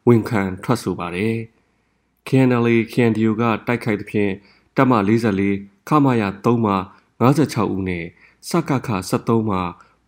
[0.07, 1.37] ဝန်ခံထွက်ဆိုပါတယ်။
[2.27, 4.33] KNLA KNDO ကတိုက်ခိုက်သဖြင့်
[4.77, 4.93] တပ်မ
[5.43, 6.75] 44ခမရ3မှ
[7.21, 8.05] 56ဦးနဲ့
[8.49, 9.59] စကခ73မှ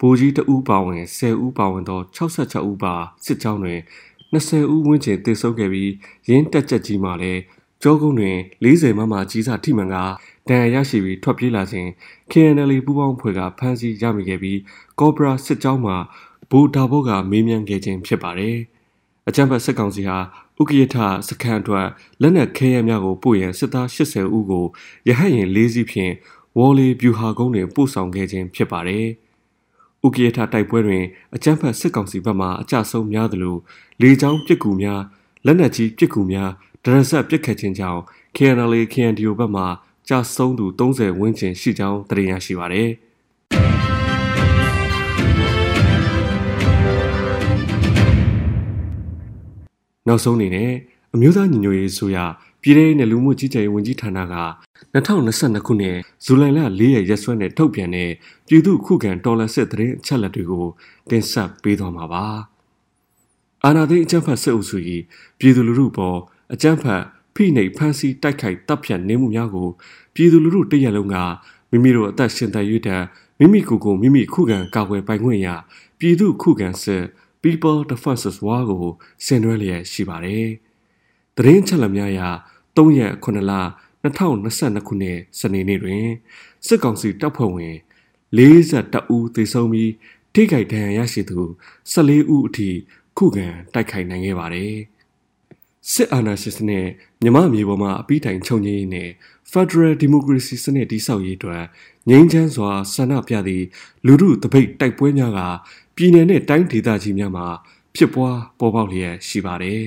[0.01, 2.95] ဗိုလ်ကြီးတဦးပါဝင်10ဦးပါဝင်သော66ဦးပါ
[3.25, 3.81] စစ်ကြောင်းတွင်
[4.33, 5.93] 20ဦးဝန်းကျင်တေဆုံးခဲ့ပြီး
[6.29, 7.41] ရင်းတက်ချက်ကြီးမှလည်း
[7.83, 9.97] ကြောကုန်းတွင်40မမကြီးစာထိမှန်က
[10.49, 11.89] ဒဏ်ရာရရှိပြီးထွက်ပြေးလာခြင်း
[12.31, 14.59] KNL ပူးပေါင်းဖွဲ့ကဖမ်းဆီးရမိခဲ့ပြီး
[15.01, 15.93] ကော့ဘရာစစ်ကြောင်းမှ
[16.57, 18.57] ဘူဒါဘော့ကမေးမြန်းခဲ့ခြင်းဖြစ်ပါတယ်။
[19.29, 20.19] အကြံဖတ်စစ်ကောင်စီဟာ
[20.59, 20.97] ဥက္ကဋ္ဌ
[21.29, 21.87] စခန်းအတွက်
[22.21, 24.65] လက်နက်ခဲယမ်းများကိုပို့ရန်စစ်သား80ဦးကို
[25.09, 26.13] ရဟတ်ရင်၄စီးဖြင့်
[26.57, 29.07] ဝေါ်လီဗျူဟာကုန်းတွင်ပို့ဆောင်ခဲ့ခြင်းဖြစ်ပါတယ်။
[30.05, 33.57] ဥက္ကဋ္ဌတိုက်ပွဲတွင်အကြံဖတ်စစ်ကောင်စီဘက်မှအကြဆုံးများသလို
[34.03, 35.01] လေကြောင်းပစ်ကူများ
[35.47, 36.51] လက်နက်ကြီးပစ်ကူများ
[36.85, 38.01] ဒရဆက်ပစ်ခတ်ခြင်းကြောင့်
[38.37, 39.65] KNL KNDO ဘက်မှ
[40.09, 42.91] ကြာဆုံးသူ30ဝန်းကျင်ရှိကြောင်းသိရရှိပါသည်။
[50.09, 50.71] နောက်ဆုံးအနေနဲ့
[51.15, 52.19] အမျိုးသားညီညွတ်ရေးဆိုရ
[52.63, 54.25] ပြည်ထောင်စုလူမှုကြီးကြပ်ရေးဝန်ကြီးဌာနက
[54.95, 58.11] 2022ခုနှစ်ဇူလိုင်လ4ရက်ရက်စွဲနဲ့ထုတ်ပြန်တဲ့
[58.49, 60.67] ပြည်သူ့ခုခံတော်လှန်စစ်တရင်အချက်လက်တွေကို
[61.11, 62.25] တင်ဆက်ပေးသွားမှာပါ။
[63.65, 64.77] အာဏာသိမ်းအကြမ်းဖက်စစ်အုပ်စု၏
[65.39, 66.17] ပြည်သူလူထုပေါ်
[66.53, 67.03] အကြမ်းဖက်
[67.35, 69.69] ဖိနှိပ်ဖမ်းဆီးတိုက်ခိုက်တပ်ဖြတ်နေမှုများကို
[70.15, 71.17] ပြည်သူလူထုတရက်လုံးက
[71.71, 73.03] မိမိတို့အသက်ရှင်သန်ရတဲ့
[73.39, 75.55] မိမိကိုယ်ကိုမိမိခုခံကာကွယ်ပိုင်ခွင့်ရာ
[75.99, 77.03] ပြည်သူခုခံစစ်
[77.45, 78.85] People Defenses War ကို
[79.25, 80.47] ဆင်နွှဲလျက်ရှိပါတယ်။
[81.37, 82.21] သတင်းချက်လက်များအရ
[82.77, 83.53] 3ရက်9လ
[84.05, 86.05] 2022ခုနှစ်စနေနေ့တွင်
[86.67, 87.77] စစ်ကောင်စီတပ်ဖွဲ့ဝင်
[88.39, 89.93] 42ဦးသေဆုံးပြီး
[90.35, 91.41] ထိခိုက်ဒဏ်ရာရရှိသူ
[91.93, 92.71] 14ဦးအထိ
[93.19, 94.75] ခုခံတိုက်ခိုက်နိုင်ခဲ့ပါတယ်။
[95.93, 96.87] စစ်အာဏာရှင်စနစ်
[97.23, 99.11] မြမမြေပေါ်မှာအပိတိုင်ချုပ်ငြိမ်းနဲ့
[99.53, 101.65] Federal Democracy စနစ်တည်ဆောက်ရေးအတွက်
[102.09, 103.65] ငြိမ်းချမ်းစွာဆန္ဒပြသည့်
[104.07, 105.41] လူထုတပိတ်တိုက်ပွဲများက
[105.97, 107.47] ပြည်내နဲ့တိုင်းဒေသကြီးများမှာ
[107.95, 109.83] ဖြစ်ပွားပေါ်ပေါက်လျက်ရှိပါတယ်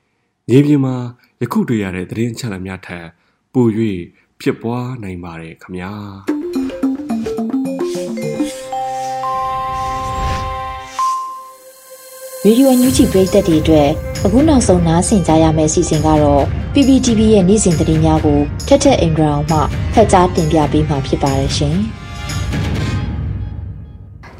[0.48, 0.96] ။မြေပြင်မှာ
[1.40, 3.06] ယခုတွေ့ရတဲ့သတင်းချက်လက်များထက်
[3.52, 3.66] ပို၍
[4.40, 5.92] ဖြစ်ပွားနိုင်ပါတယ်ခမညာ။
[12.44, 13.88] ရေဒီယိုအန်ယူဂျီပရိသတ်တွေအတွက်
[14.24, 16.44] အခုနောက်ဆုံးနားဆင်ကြရမယ့်အစီအစဉ်ကတော့
[16.74, 19.58] PPTV ရဲ့နေ့စဉ်သတင်းများကိုထက်ထက်အင်ဒရာအောင်မှ
[19.94, 21.78] ဖတ်ကြားတင်ပြပေးမှာဖြစ်ပါတယ်ရှင်။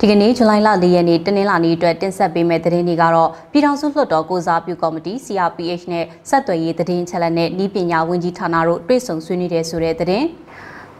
[0.02, 10.26] ဒီကနေ့ဇူလိုင်လ၄ရက်နေ့တနင်္လာနေ့အတွက်တင်ဆက်ပေးမယ့်သတင်းတွေကတော့ပြည်ထောင်စုလွှတ်တော်ကိုစားပြုကော်မတီ CRPH နဲ့ဆက်သွယ်ရေးသတင်းချက်လက်နဲ့ဤပညာဝန်ကြီးဌာနတို့တွေ့ဆုံဆွေးနွေးတဲ့ဆိုတဲ့သတင်း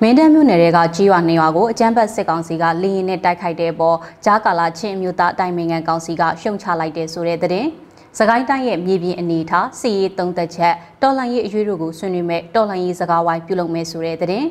[0.01, 7.69] မင်းတပ်မြို့နယ်တွေကကြီးရွာနေရွာကိုအကြမ်းဖက်စစ်ကောင်စီကလေရင်နဲ့တိုက်ခိုက်တဲ့အပေါ်ကြားကာလချင်းအမျိုးသားအတိုင်းအငံကောင်စီကရှုံချလိုက်တဲ့ဆိုတဲ့သတင်း
[8.19, 14.47] စကိုင်းတိုင်းရဲ့မြေပြင်အနေထားစီရေးသုံးသက်ချက်တော်လှန်ရေးအရွေးတို့ကိုဆွေးနွေးမဲ့တော်လှန်ရေးစကားဝိုင်းပြုလုပ်မဲ့ဆိုတဲ့သတင်း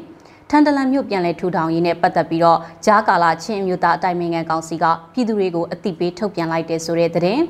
[0.51, 7.43] ထန်တလန်မြို့ပြန်လည်ထူထောင်ရေးနဲ့ပတ်သက်ပြီးတော့ဂျားကာလာချင်းအမျိုးသားအတိုင်းအငံကောင်စီကပြည်သူတွေကိုအသိပေးထုတ်ပြန်လိုက်တဲ့ဆိုတဲ့သတင်း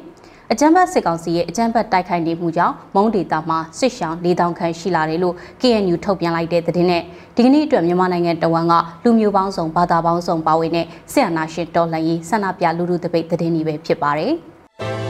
[0.51, 7.03] အကြမ်းဖက်စစ်ကောင်စီရဲ့အကြမ်းဖက်တိုက်ခိုက်နေမှုကြောင့်မုံဒေတာမှာစစ်ရှောင်း၄000ခန့်ရှိလာတယ်လို့ KNU ထုတ်ပြန်လိုက်တဲ့သတင်းနဲ့
[7.35, 14.33] ဒီကနေ့အတွက်မြန်မာနိုင်ငံတဝန်ကလူမျိုးပေါင်းစုံဘာသာပေါင်းစုံပါဝင်တဲ့ဆရာနာရှင်တော်လှန်ရေးဆန္ဒပြလူလူတပိတ်သတင်းတွေပဲဖြစ်ပါတယ်။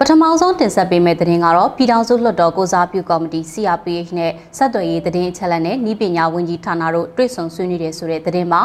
[0.00, 8.62] ပထမဆုံးတင်ဆက်ပေးမယ့်သတင်းကတော့ပြည်ထောင်စုလွှတ်တော်ကိုစားပြုကော်မတီ CRPH နဲ့ဆက်သွယ်ရေးသတင်းအချက်အလက်နဲ့ဤပညာဝန်ကြီးဌာနတို့တွေ့ဆုံဆွေးနွေးတယ်ဆိုတဲ့သတင်းပါ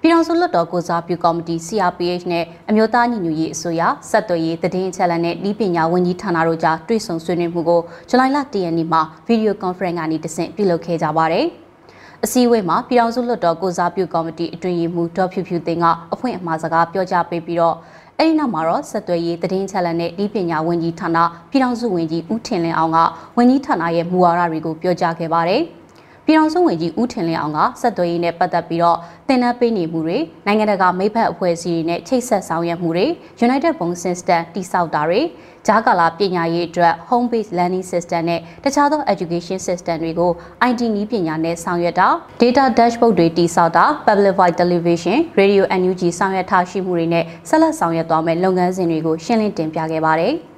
[0.00, 11.46] ပြည်ထောင်စုလွှတ်တော်ကိုစားပြုကော်မတီ CRPH နဲ့အမျိုးသားညီညွတ်ရေးအစိုးရစက်သွေးရေးတည်င်းချက်လက်နဲ့ဤပညာဝန်ကြီးဌာနတို့ကြားတွေ့ဆုံဆွေးနွေးမှုကိုဇူလိုင်လ10ရက်နေ့မှာဗီဒီယိုကွန်ဖရင့်ကနေတဆင့်ပြုလုပ်ခဲ့ကြပါတယ်။
[12.24, 17.76] အစည်းအဝေးမှာပြည်ထောင်စုလွှတ်တော်ကိုစားပြုကော်မတီအတွင်းရေးမှူးဒေါ်ဖြူဖြူသိန်းကအဖွင့်အမှာစကားပြောကြားပေးပြီးတော့
[18.18, 21.18] အဲ့ဒီနောက်မှာတော့ဆက်သွယ်ရေးတည်င်းချက်လက်နဲ့ဤပညာဝန်ကြီးဌာန
[21.50, 22.98] ပြည်ထောင်စုဝန်ကြီးဦးထင်လင်းအောင်က
[23.36, 25.62] ဝန်ကြီးဌာနရဲ့မူဝါဒတွေကိုပြောကြားခဲ့ပါတယ်။
[26.26, 33.06] ပြည်ထောင်စုဝန်ကြီးဦးထင်လင်းအောင်ကဆက်သွယ်ရေးနဲ့ပတ်သက်ပြီးတော့တင်နန်းပေးနေမှုတွေနိုင်ငံတကာမိဖက်အဖွဲ့အစည်းတွေနဲ့ချိတ်ဆက်ဆောင်ရွက်မှုတွေ
[33.46, 35.20] United Bone System တိစောက်တာတွေ
[35.66, 40.30] ဂျာကာလာပညာရေးအတွက် home based learning system နဲ့တခြားသော education system တွေကို
[40.70, 42.08] IT နည်းပညာနဲ့ဆောင်ရွက်တာ
[42.40, 50.34] data dashboard တွေတိစောက်တာ public voice television radio NUG ဆောင်ရွက်ထားရှိမှုတွေနဲ့ဆက်လက်ဆောင်ရွက်သွားမယ့်လုပ်ငန်းစဉ်တွေကိုရှင်းလင်းတင်ပြခဲ့ပါတယ်။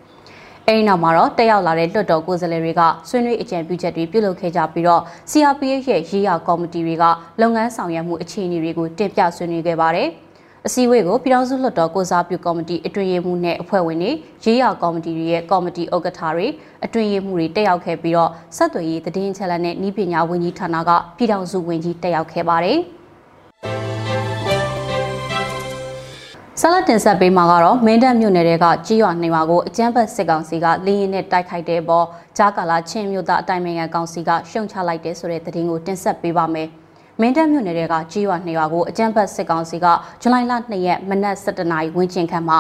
[0.68, 7.05] အဲဒီနောက်မှာတော့တက်ရောက်လာတဲ့လွှတ်တော်ကိုယ်စားလှယ်တွေကဆွေးနွေးအကြံပြုချက်တွေပြုလုပ်ခဲ့ကြပြီးတော့ CRPH ရဲ့ရေးရာကော်မတီတွေက
[7.40, 10.09] လုပ်ငန်းဆောင်ရွက်မှုအခြေအနေတွေကိုတင်ပြဆွေးနွေးခဲ့ပါတယ်။
[10.66, 14.11] အစည်းအဝေးကိုပြည်ထောင်စုလွှတ်တော်ကိုစားပြုကော်မတီအတွင်ရေးမှူးနဲ့အဖွဲ့ဝင်တွေ
[14.44, 16.46] ရေးရာကော်မတီတွေရဲ့ကော်မတီဥက္ကဋ္ဌတွေ
[16.85, 22.79] အတွင်ရေးမှူးတွေတက်ရောက်ခဲ့ပြီးတော့ဆက်သွယ်ရေးတည်င်းချက်လက်နဲ့ဤပညာဝန်ကြီးဌာနကပြည်ထောင်စုဝန်ကြီးတက်ရောက်ခဲ့ပါတယ်။
[26.60, 36.68] ဆလတ်တင်ဆက်ပေးမှာကတော့မင်းတပ်မြို့နယ်ကကြီးရွာနေမှာကိုအကြမ်းဖက်စစ်ကောင်စီကလေရင်နဲ့တိုက်ခိုက်တဲ့ပေါ်ကြားကာလာချင်းမြို့သားအတိုင်းနိုင်ငံကောင်စီကရှုံချလိုက်တဲ့ဆိုတဲ့သတင်းကိုတင်ဆက်ပေးပါမယ်။
[37.20, 39.86] မင်းတပ်မြို့နယ်ကကြီးရွာနေရွာကိုအကြမ်းဖက်စစ်ကောင်စီက
[40.22, 42.58] ဇူလိုင်လ2ရက်မနက်7:00နာရီဝန်းကျင်ခန့်မှာ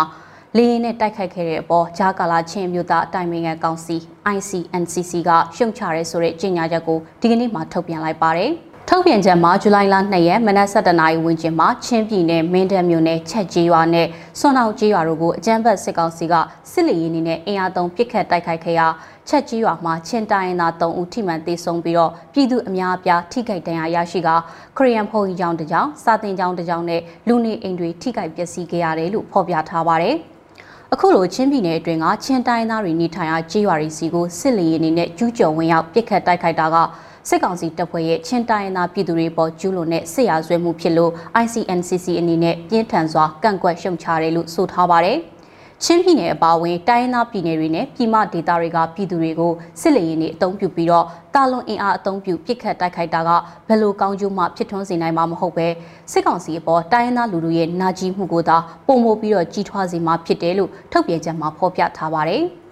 [0.56, 3.96] လေရင်နဲ့တိုက်ခိုက်ခဲ့တဲ့အပေါ်ဂျာကာလာချင်းမြို့သားအတိုင်းနိုင်ငံကောင်စီ
[4.36, 8.52] ICNCC ကရှုံချရဲဆိုတဲ့ကြေညာချက်ကိုဒီကနေ့မှထုတ်ပြန်လိုက်ပါတယ်။
[8.96, 14.06] ထုတ်ပြန်ချက်မှာဇူလိုင်လ2ရက်မနက်7:00နာရီဝန်းကျင်မှာချင်းပြည်နယ်မင်းတပ်မြို့နယ်ချက်ကြီးရွာနဲ့
[14.38, 16.34] စွန်အောင်ကြီးရွာတို့ကိုအကြမ်းဖက်စစ်ကောင်စီက
[16.70, 18.86] စစ်လေယာဉ်တွေနဲ့အင်အားသုံးပစ်ခတ်တိုက်ခိုက်ခဲ့ရာ
[19.28, 24.28] ချက်ကြီးရွာမှာချင်းတိုင်းသား3ဦးထိမှန်သေဆုံးပြီးတော့ပြည်သူအများအပြားထိခိုက်ဒဏ်ရာရရှိက
[24.76, 30.16] ခရီးယန်ဖုန်ကြီးကျောင်းတစ်ကျောင်းစာတင်ကျောင်းတစ်ကျောင်းနဲ့လူနေအိမ်တွေထိခိုက်ပျက်စီးခဲ့ရတယ်လို့ဖော်ပြထားပါတယ်။
[30.92, 36.76] အခုလိုချင်းပြည်နယ်အတွင်းကချင်းတိုင်းသားတွေနေထိုင်ရာကြေးရွာတွေစီကိုစစ်လေယာဉ်တွေနဲ့ကျူးကျော်ဝင်ရောက်ပစ်ခတ်တိုက်ခိုက်တာက
[37.28, 41.12] စစ်ကောင်စီတပ်ဖွဲ့ရဲ့ချင်းတိုင်းသားပြည်သူတွေပေါ်ကျူးလွန်တဲ့စစ်ရာဇဝဲမှုဖြစ်လို့
[41.44, 45.18] ICNCC အနေနဲ့ပြင်းထန်စွာကန့်ကွက်ရှုံချတယ်လို့ဆိုထားပါတယ်။
[45.84, 53.30] ချင်းပြည်နယ်အပါအဝင်တိုင်းသားပြည်နယ်တွေနဲ့ပြည်မဒေသတွေကပြည်သူတွေကိုစစ်လေရင်တွေအုံပြုပြီးတော့တာလွန်အင်အားအုံပြုပစ်ခတ်တိုက်ခိုက်တာက
[53.68, 55.66] ဘယ်လိုကောင်းကျိုးမှဖြစ်ထွန်းစေနိုင်မှာမဟုတ်ပဲ
[56.12, 58.56] စစ်ကောင်စီအပေါ်တိုင်းသားလူလူရဲ့နာကြီးမှုကိုသာ
[58.86, 62.44] ပုံမိုပြီးတော့ကြီးထွားစေမှာဖြစ်တယ်လို့ထုတ်ပြန်ချက်မှာဖော်ပြထားပါတယ်။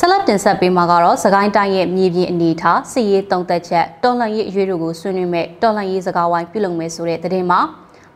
[0.00, 7.60] ဆက်လက်တင်ဆက်ပေးမှာကတော့စကိုင်းတိုင်းရဲ့မြေပြင်အနေအထားစစ်ရေးတုံးသက်ချက်တော်လှန်ရေးအရွေးတို့ကိုဆွေးနွေးမဲ့တော်လှန်ရေးစကားဝိုင်းပြုလုပ်မယ်ဆိုတဲ့သတင်းမှာ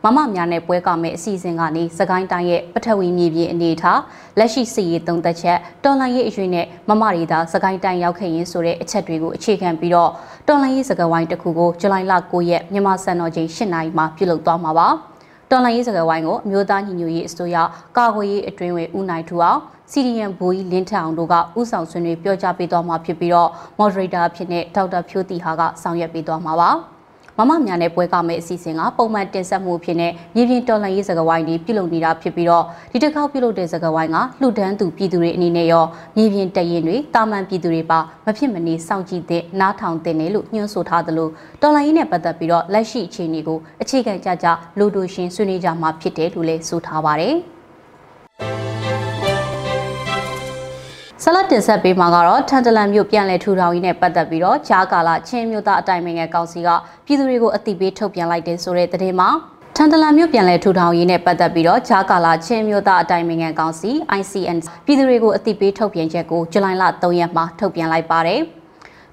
[0.03, 3.99] မမများနဲ့ပွဲကမဲ့အစီအစဉ်ကနေစကိုင်းတိုင်းရဲ့ပထဝီမြေပြင်အနေအထား
[4.39, 10.11] လက်ရှိစစ်ရေးတုံးသက်ချက်တော်လှန်ရေးအရွေးနဲ့မမရီသာစကိုင်းတိုင်းရောက်ခဲ့ရင်ဆိုတဲ့အချက်တွေကိုအခြေခံပြီးတော့
[10.47, 14.87] တော်လှန်ရေးစကားဝိုင်းတစ်ခုကိုဇူလိုင်လ9ရက်မြန်မာစံတော်ချိန်8နာရီမှာပြုလုပ်သွားမှာပါ
[15.53, 17.57] တော်လှန်ရေးစကားဝိုင်းကိုအမျိုးသားညီညွတ်ရေးအစိုးရ
[17.97, 19.59] ကာကွယ်ရေးအတွင်းဝင်ဦးနိုင်ထူအောင်
[19.91, 26.69] စီဒီယန်ဘူကြီးလင်းထအောင်တို့ကဥဆောင်ဆွေးနွေးပြောကြားပေးသွားမှာဖြစ်ပြီးတော့ moderator အဖြစ်နဲ့ဒေါက်တာဖြိုးတီဟာကဆောင်ရွက်ပေးသွားမှာပါ
[27.37, 35.85] မမများနဲ့ပွဲကမဲ့အစီအစဉ်ကပုံမှန်တင်ဆက်မှုဖြစ်နေမြေပြင်တော်လှန်ရေးစကားဝိုင်းတွေပြုလုပ်နေတာဖြစ်ပြီးတော့ဒီတစ်ခေါက်ပြုလုပ်တဲ့စကားဝိုင်းကလှူဒန်းသူပြည်သူတွေအနေနဲ့ရော
[36.17, 41.29] မြေပြင်တရင်တွေတာမန်ပြည်သူတွေပါမဖြစ်မနေစောင့်ကြည့်တဲ့နားထောင်တဲ့နယ်လို့ညွှန်ဆိုထားသလို
[41.61, 47.37] တော်လှန်ရေးနဲ့ပတ်သက်ပြီးတော့လက်ရှိအခြေအနေကိုအခြေခံကြကြလူတို့ရှင်ဆွေးနွေးကြမှာဖြစ်တယ်လို့လည်းဆိုထားပါတယ်။
[51.25, 56.69] ဆလတ်တင်ဆက်ပေးမှာကတော့ထန်တလန်မြို့ပြန်လည်ထူထောင်ရေးနဲ့ပတ်သက်ပြီးတော့ဂျာကာလာချင်းမြို့သားအတိုင်းအမြံကောင်စီက
[57.05, 59.29] ပြည်သူတွေကိုအသိပေးထုတ်ပြန်လိုက်တဲ့ဆိုတဲ့သတင်းမှာ
[59.75, 68.41] ထန်တလန်မြို့ပြန်လည်ထူထောင်ရေးနဲ့ပတ်သက်ပြီးတော့ဂျာကာလာချင်းမြို့သားအတိုင်းအမြံကောင်စီ ICN ပြည်သူတွေကိုအသိပေးထုတ်ပြန်ချက်ကိုဇူလိုင်လ3ရက်မှာထုတ်ပြန်လိုက်ပါတယ်။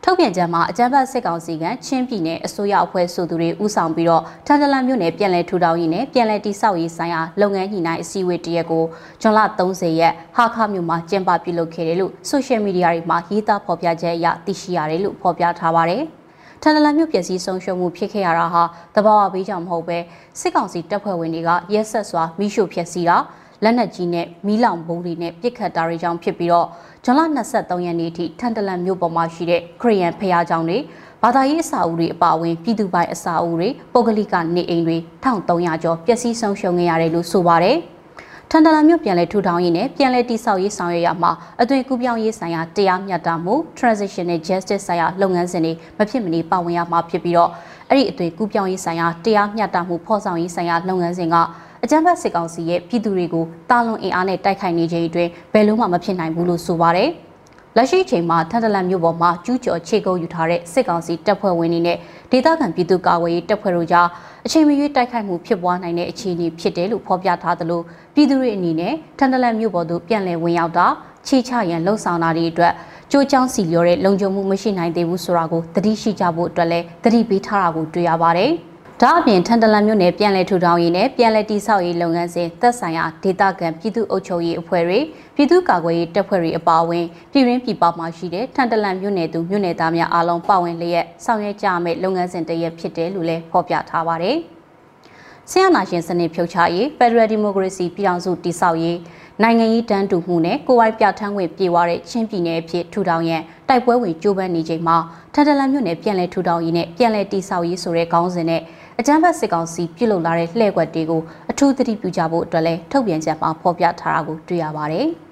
[0.04, 8.84] ထုတ်ပြန်ချက်မှာအကြမ်းဖက်စစ်ကောင်စီကချင်းပြည်နယ်အစိုးရအဖွဲ့ဆိုသူတွေဦးဆောင်ပြီးတော့ထန်တလန်မြို့နယ်ပြည်လဲထူထောင်ရေးနဲ့ပြည်လဲတိဆောက်ရေးဆိုင်ရာလုပ်ငန်းညှိနှိုင်းအစည်းအဝေးတရက်ကို
[9.20, 16.02] ဇွန်လ30ရက်ဟာခမြို့မှာကျင်းပပြုလုပ်ခဲ့တယ်လို့ဆိုရှယ်မီဒီယာတွေမှာရေးသားဖော်ပြချက်အရသိရှိရတယ်လို့ဖော်ပြထားပါတယ်။
[16.62, 18.62] ထန်တလန်မြို့ပျက်စီးဆုံးရှုံးမှုဖြစ်ခဲ့ရတာဟာ
[18.94, 19.98] တဘာဝဘေးကြောင့်မဟုတ်ပဲ
[20.40, 23.16] စစ်ကောင်စီတပ်ဖွဲ့ဝင်တွေကရက်ဆက်စွာမိရှုဖျက်ဆီးတာ
[23.64, 26.66] လက်နက်ကြီးနဲ့မီးလောင်ဘုံတွေနဲ့ပစ်ခတ်တာတွေကြောင့်ဖြစ်ပြီးတော့
[27.04, 27.20] ဇွန်လ
[27.52, 30.78] 23ရက်နေ့ထိထန်တလန်မြို့ပေါ်မှာရှိတဲ့ခရီးယန်ဖျားကျောင်းတွေ
[31.22, 37.76] ဘာသာရေးအဆောက်အဦတွေအပါအဝင်ပြည်သူပိုင်အဆောက်အဦတွေပုဂ္ဂလိကနေအိမ်တွေ1300ကျော်ပျက်စီးဆုံးရှုံးခဲ့ရတယ်လို့ဆိုပါတယ်။
[38.50, 47.50] ထန်တလန်မြို့ပြန်လည်ထူထောင်ရေးနဲ့ပြန်လည်တည်ဆောက်ရေးဆောင်ရွက်ရမှာအသွင်ကူးပြောင်းရေးဆိုင်ရာတရားမျှတမှု transitional justice ဆိုင်ရာလုပ်ငန်းစဉ်တွေမဖြစ်မနေပါဝင်ရမှာဖြစ်ပြီးတော့
[47.88, 51.36] အဲ့ဒီအသွင်ကူးပြောင်းရေးဆိုင်ရာတရားမျှတမှုဖော်ဆောင်ရေးဆိုင်ရာလုပ်ငန်းစဉ်က
[51.84, 57.10] အကြမ်းဖက်စစ်ကောင်စီရဲ့ပြည်သူတွေကိုတာလွန်အင်အားနဲ့တိုက်ခိုက်နေခြင်းအတွင်းဘယ်လို့မှမဖြစ်နိုင်ဘူးလို့ဆိုပါတယ်။
[57.76, 61.96] လက်ရှိအချိန်မှာထန်တလန်မြို့ပေါ်မှာကျူးကျော်ခြေကုပ်ယူထားတဲ့စစ်ကောင်စီတပ်ဖွဲ့ဝင်တွေနဲ့
[62.30, 64.06] ဒေသခံပြည်သူ့ကာကွယ်ရေးတပ်ဖွဲ့တို့ကြား
[64.46, 67.80] အချိန်မရွေးတိုက်ခိုက်မှုဖြစ်ပွားနိုင်တဲ့အခြေအနေဖြစ်တယ်လို့ဖော်ပြထားသလို
[68.14, 70.86] ပြည်သူတွေအနေနဲ့ထန်တလန်မြို့ပေါ်သို့ပြန်လည်ဝင်ရောက်တာ
[71.26, 72.72] ချီချရန်လှုံ့ဆော်တာတွေအတွက်
[73.12, 78.52] ကြိုးချောင်းစီလျော်တဲ့လုံခြုံမှုမရှိနိုင်သေးဘူးဆိုတာကိုသတိရှိကြဖို့အတွက်လည်းသတိပေးထားတာကိုတွေ့ရပါတယ်။
[79.04, 84.98] ဒါအပြင်ထန်တလန်မြို့နယ်ပြည်လဲထူထောင်ရေးနဲ့ပြည်လဲတိဆောက်ရေးလုပ်ငန်းစဉ်သက်ဆိုင်ရာဒေသခံပြည်သူ့အုပ်ချုပ်ရေးအဖွဲ့တွေ
[85.34, 94.36] ပြည်သူ့ကာကွယ်ရေးတပ်ဖွဲ့တွေအပါအဝင်ပြည်ရင်းပြည်ပမှာရှိတဲ့ထန်တလန်မြို့နယ်သူမြို့နယ်သားများအားလုံးပါဝင်လျက်ဆောင်ရွက်ကြမယ့်လုပ်ငန်းစဉ်တရက်ဖြစ်တယ်လို့လည်းဖော်ပြထားပါတယ်။
[95.50, 98.98] ဆရာနာရှင်စနစ်ဖြုတ်ချရေး Federal Democracy ပြည်အောင်စုတည်ဆောက်ရေး
[99.42, 104.96] နိုင်ငံရေးတန်းတူမှုနဲ့ကိုယ်ဝိုင်းပြဋ္ဌာန်းခွင့်ပြေဝတဲ့ချင်းပြည်နယ်အဖြစ်ထူထောင်ရန်တိုက်ပွဲဝင်ကြိုးပမ်းနေချိန်မှာ
[105.34, 108.62] ထန်တလန်မြို့နယ်ပြည်လဲထူထောင်ရေးနဲ့ပြည်လဲတည်ဆောက်ရေးဆိုတဲ့ခေါင်းစဉ်နဲ့
[109.02, 115.06] အကြမ်းဖက်စစ်ကောင်စီပြုလုပ်လာတဲ့လှည့်ကွက်တွေကိုအထူးသတိပြုကြဖို့အတွက်လည်းထုတ်ပြန်ချက်မှာဖော်ပြထားတာကိုတွေ့ရပါတယ်။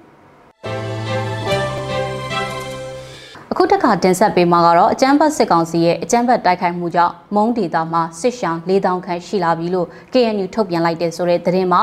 [3.51, 11.81] အခုတခါတင်ဆက်ပေးမှာကတော့အကြမ်းဖက်စစ်ကောင်စီရဲ့အကြမ်းဖက်တိုက်ခိုက်မှုကြောင့်မုံဒေတာမှာစစ်ရှောင်း၄000ခန့်ရှိလာပြီလို့ KNU ထုတ်ပြန်လိုက်တဲ့ဆိုတဲ့သတင်းမှာ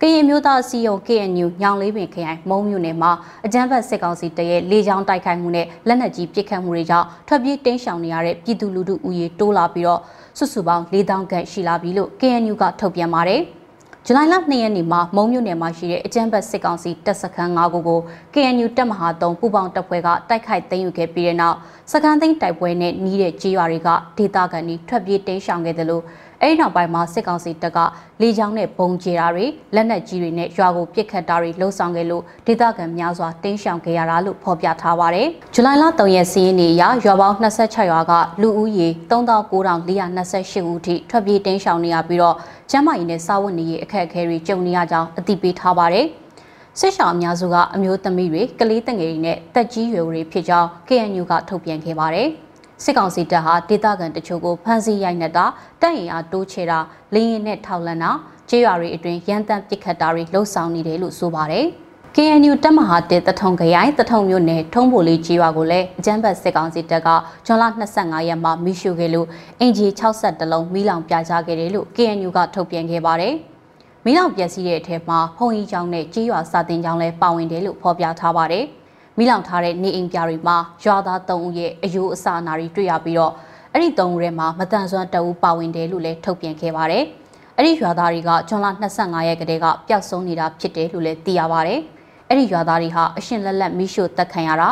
[0.00, 3.12] ကရင်မျိုးသားအစည်းအရုံး KNU ညောင်လေးပင်ခရိုင်မုံမြို့နယ်မှာ
[3.46, 10.00] အကြမ်းဖက်စစ်ကောင်စီတရဲ့လေကြောင်းတိုက်ခိုက်မှုနဲ့လက်နက်ကြီးပစ်ခတ်မှုတွေကြောင့်ထွက်ပြေးတိမ်းရှောင်နေရတဲ့ပြည်သူလူထုဦးရေတိုးလာပြီးတော့
[10.38, 13.42] စုစုပေါင်း4000ခန့်ရှိလာပြီလို့ KNU ကထုတ်ပြန်ပါတယ်။
[14.06, 18.00] ဇူလိုင်လ2ရက်နေ့မှာမုံမြို့နယ်မှာရှိတဲ့အကြမ်းဖက်စစ်ကောင်စီတပ်စခန်း9ခုကို
[18.34, 21.56] KNU တပ်မဟာ3ပူးပေါင်းတပ်ဖွဲ့ကတိုက်ခိုက်သိမ်းယူခဲ့ပြီးတဲ့နောက်
[21.92, 26.02] စခန်းသိမ်းတိုက်ပွဲနဲ့နှီးတဲ့ကြေးရွာတွေကဒေသခံတွေထွက်ပြေးတိမ်းရှောင်ခဲ့တယ်လို့
[26.42, 27.78] အဲဒီနောက်ပိုင်းမှာစစ်ကောင်စီတပ်က
[28.20, 42.36] လေကြောင်းနဲ့ပုံကျဲတာတွေလက်နက်ကြီးတွေနဲ့ရွာကိုပစ်ခတ်တာတွေလှုံ့ဆော်ခဲ့လို့ဒေသခံများစွာတင်းရှောင်ခဲ့ရတာလို့ဖော်ပြထားပါတယ်။ဇူလိုင်လ3ရက်စီးရင်နေရရွာပေါင်း26ရွာကလူဦးရေ3928ဦးထိထွက်ပြေးတင်းရှောင်နေရပြီးတော့
[42.70, 46.06] ကျန်းမာရေးနဲ့စာဝတ်နေရေးအခက်အခဲတွေကြုံနေရကြောင်းအသိပေးထားပါတယ်။
[46.78, 52.28] စစ်ဆောင်အများစုကအမျိုးသမီးတွေကလေးတငယ်တွေနဲ့တက်ကြီးရွယ်တွေဖြစ်ကြောင်း KNU ကထုတ်ပြန်ခဲ့ပါတယ်။
[52.84, 55.46] စစ်ကောင်စီတပ်ဟာဒေသခံတချို့ကိုဖမ်းဆီးရိုက်နှက်တာ
[55.80, 56.78] တပ်ရင်အားတိုးချဲတာ
[57.14, 58.10] လေရင်နဲ့ထောက်လန့်တာ
[58.48, 61.66] ကျေးရွာတွေအတွင်းရန်တမ်းပစ်ခတ်တာတွေလှုပ်ဆောင်နေတယ်လို့ဆိုပါတယ်။
[62.16, 67.08] KNU တပ်မဟာတဲတထုံခရိုင်တထုံမြို့နယ်ထုံးပိုလေးကြီးရွာကိုလည်းအကြမ်းဖက်စစ်ကောင်စီတပ်က
[67.46, 67.64] ဇွန်လ
[67.96, 69.26] 25ရက်မှာမိရှုခဲ့လို့
[69.60, 73.34] အင်ဂျီ62လုံးမိလောင်ပြကြခဲ့တယ်လို့ KNU ကထုတ်ပြန်ခဲ့ပါတယ်။
[74.04, 78.64] မိလောင်ပျက်စီးတဲ့အထက်မှာဖုန်ကြီးကျောင်းနဲ့ကြီးရွာစာတင်ကျောင်းလည်းပါဝင်တယ်လို့ဖော်ပြထားပါတယ်။
[79.20, 83.32] မိလောင်ထားတဲ့နေအိမ်ပြတွေမှာရွာသား၃ဦးရဲ့အယိုးအစအနာတွေတွေ့ရပြီးတော့
[83.72, 87.04] အဲ့ဒီ၃ဦးထဲမှာမတန်ဆွမ်းတအူးပါဝင်တယ်လို့လည်းထုတ်ပြန်ခဲ့ပါတယ်။
[87.56, 88.66] အဲ့ဒီရွာသားတွေကဇွန်လ
[88.98, 91.80] 25ရက်ကတည်းကပျောက်ဆုံးနေတာဖြစ်တယ်လို့လည်းသိရပါတယ်။
[92.28, 94.68] အဲ့ဒီရွာသားတွေဟာအရှင်လက်လက်မိရှို့တက်ခံရတာ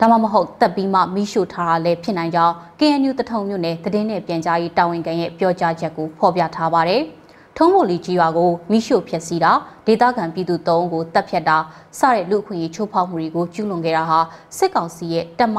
[0.00, 7.02] ဒါမှမဟုတ်တက်ပြီးမှမိရှို့ထားတာလည်းဖြစ်နိုင်ကြောင်း KNU တထုံမြို့နယ်သတင်းနဲ့ပြန်ကြားရေးတာဝန်ခံရဲ့ပြောကြားချက်ကိုဖော်ပြထားပါတယ်။
[7.56, 9.52] ထုံးမိုလီကြီးရွာကိုမိရှို့ဖျက်ဆီးတာ
[9.86, 11.56] ဒေသခံပြည်သူ၃ဦးကိုတပ်ဖြတ်တာ
[11.98, 14.18] စတဲ့လူခွင့်ရေးချိုးဖောက်မှုတွေကိုကျူးလွန်ခဲ့တာဟာ
[14.58, 15.58] စစ်ကောင်စီရဲ့တပ်မ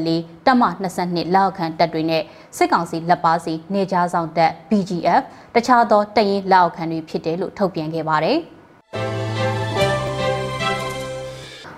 [0.00, 0.62] 44တပ်မ
[0.98, 2.22] 22လက်အောက်ခံတပ်တွေနဲ့
[2.56, 5.22] စစ်ကောင်စီလက်ပါစီနေကြားဆောင်တပ် BGF
[5.54, 8.38] တခြားသောတပ်ရင်းလက်အောက်ခံတွေဖြစ်တယ်လို့ထုတ်ပြန်ခဲ့ပါတယ်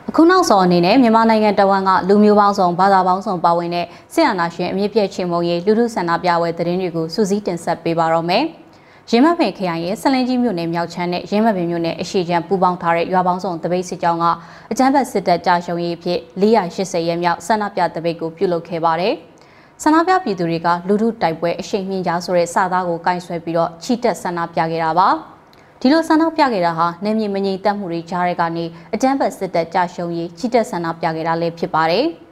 [0.09, 8.45] အခုနောက်ဆုံးအနေနဲ့မြန်မာနိုင်ငံတဝန်ကလူမျိုးပေါင်းစုံဘာသာပေါင်းစုံပါဝင်တဲ့ဆရာနာရှင်အမြင့်ပြည့်ချင်းမုံရေးလူထုဆန္ဒပြပွဲသတင်းတွေကိုစူးစီးတင်ဆက်ပေးပါတော့မယ်။
[9.11, 14.25] ရင်းမပင်ခရိုင်ရဲ့ဆလင်းကြီးမြို့နယ်မြောက်ချမ်းနဲ့ရင်းမပင်မြို့နယ်အရှိချမ်းပူးပေါင်းထားတဲ့ရွာပေါင်းစုံတပိတ်စစ်ကြောင်းက
[14.73, 19.15] အကြမ်းဖက်စစ်တပ်ကြာရှုံးရေးဖြစ်480ရဲမြောက်ဆန္ဒပြတပိတ်ကိုပြုလုပ်ခဲ့ပါတယ်။
[19.83, 25.09] ဆန္ဒပြပြည်သူတွေကလူထုတိုက်ပွဲအရှိန်မြင့်ကြားဆိုတဲ့စာသားကိုကင်ဆွဲပြီးတော့ချီတက်ဆန္ဒပြခဲ့တာပါ။
[25.81, 28.65] ဒီလိုဆန္ဒပြခဲ့တာဟာနေမြေမငြိမ်သက်မှုတွေကြားတဲ့ကနေ
[28.95, 32.07] အကြမ်းဖက်စစ်တပ်ကြာရှုံးရေးချီတက်ဆန္ဒပြခဲ့တာလည်းဖြစ်ပါတယ်။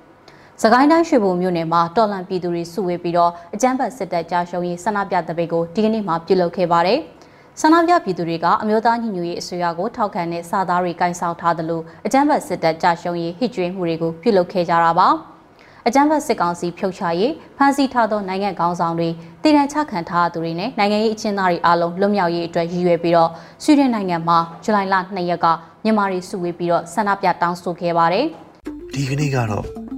[0.64, 6.98] စကိုင်းတိုင်းရွှေဘုံမြို့နယ်မှာတော်လန်ပြည်သူတွေစုဝေးပြီးတော့အကြမ်းဖက်စစ်တပ်ကြာရှုံးရေးဆန္ဒပြတပိတ်ကိုဒီကနေ့မှပြုလုပ်ခဲ့ပါတယ်။
[7.61, 15.09] ဆန္ဒပြပြည်သူတွေကအမျိုးသားညီညွတ်ရေးအစိုးရကိုထောက်ခံတဲ့စာသားတွေကင်ဆောင်ထားသလိုအကြမ်းဖက်စစ်တပ်ကြာရှုံးရေးဟစ်ကြွေးမှုတွေကိုပြုလုပ်ခဲ့ကြတာပါ။
[15.87, 19.09] အကြမ်းဖက်စစ်ကောင်စီဖြုတ်ချရေးဖမ်းဆီးထားသောနိုင်ငံခေါင်းဆောင်တွေ
[19.42, 23.31] တည်တံ့ချခံထားသူတွေနဲ့နိုင်ငံရေးအကျဉ်းသားတွေအားလုံးလွတ်မြောက်ရေးအတွက်ရည်ရွယ်ပြီးတော့
[23.62, 25.46] ဆွီဒင်နိုင်ငံမှာဇူလိုင်လ2ရက်က
[25.85, 28.27] မြန်မာတွေစုဝေးပြီးတော့ဆန္ဒပြတောင်းဆိုခဲ့ပါတယ်။
[28.94, 29.91] ဒီကနေ့ကတော့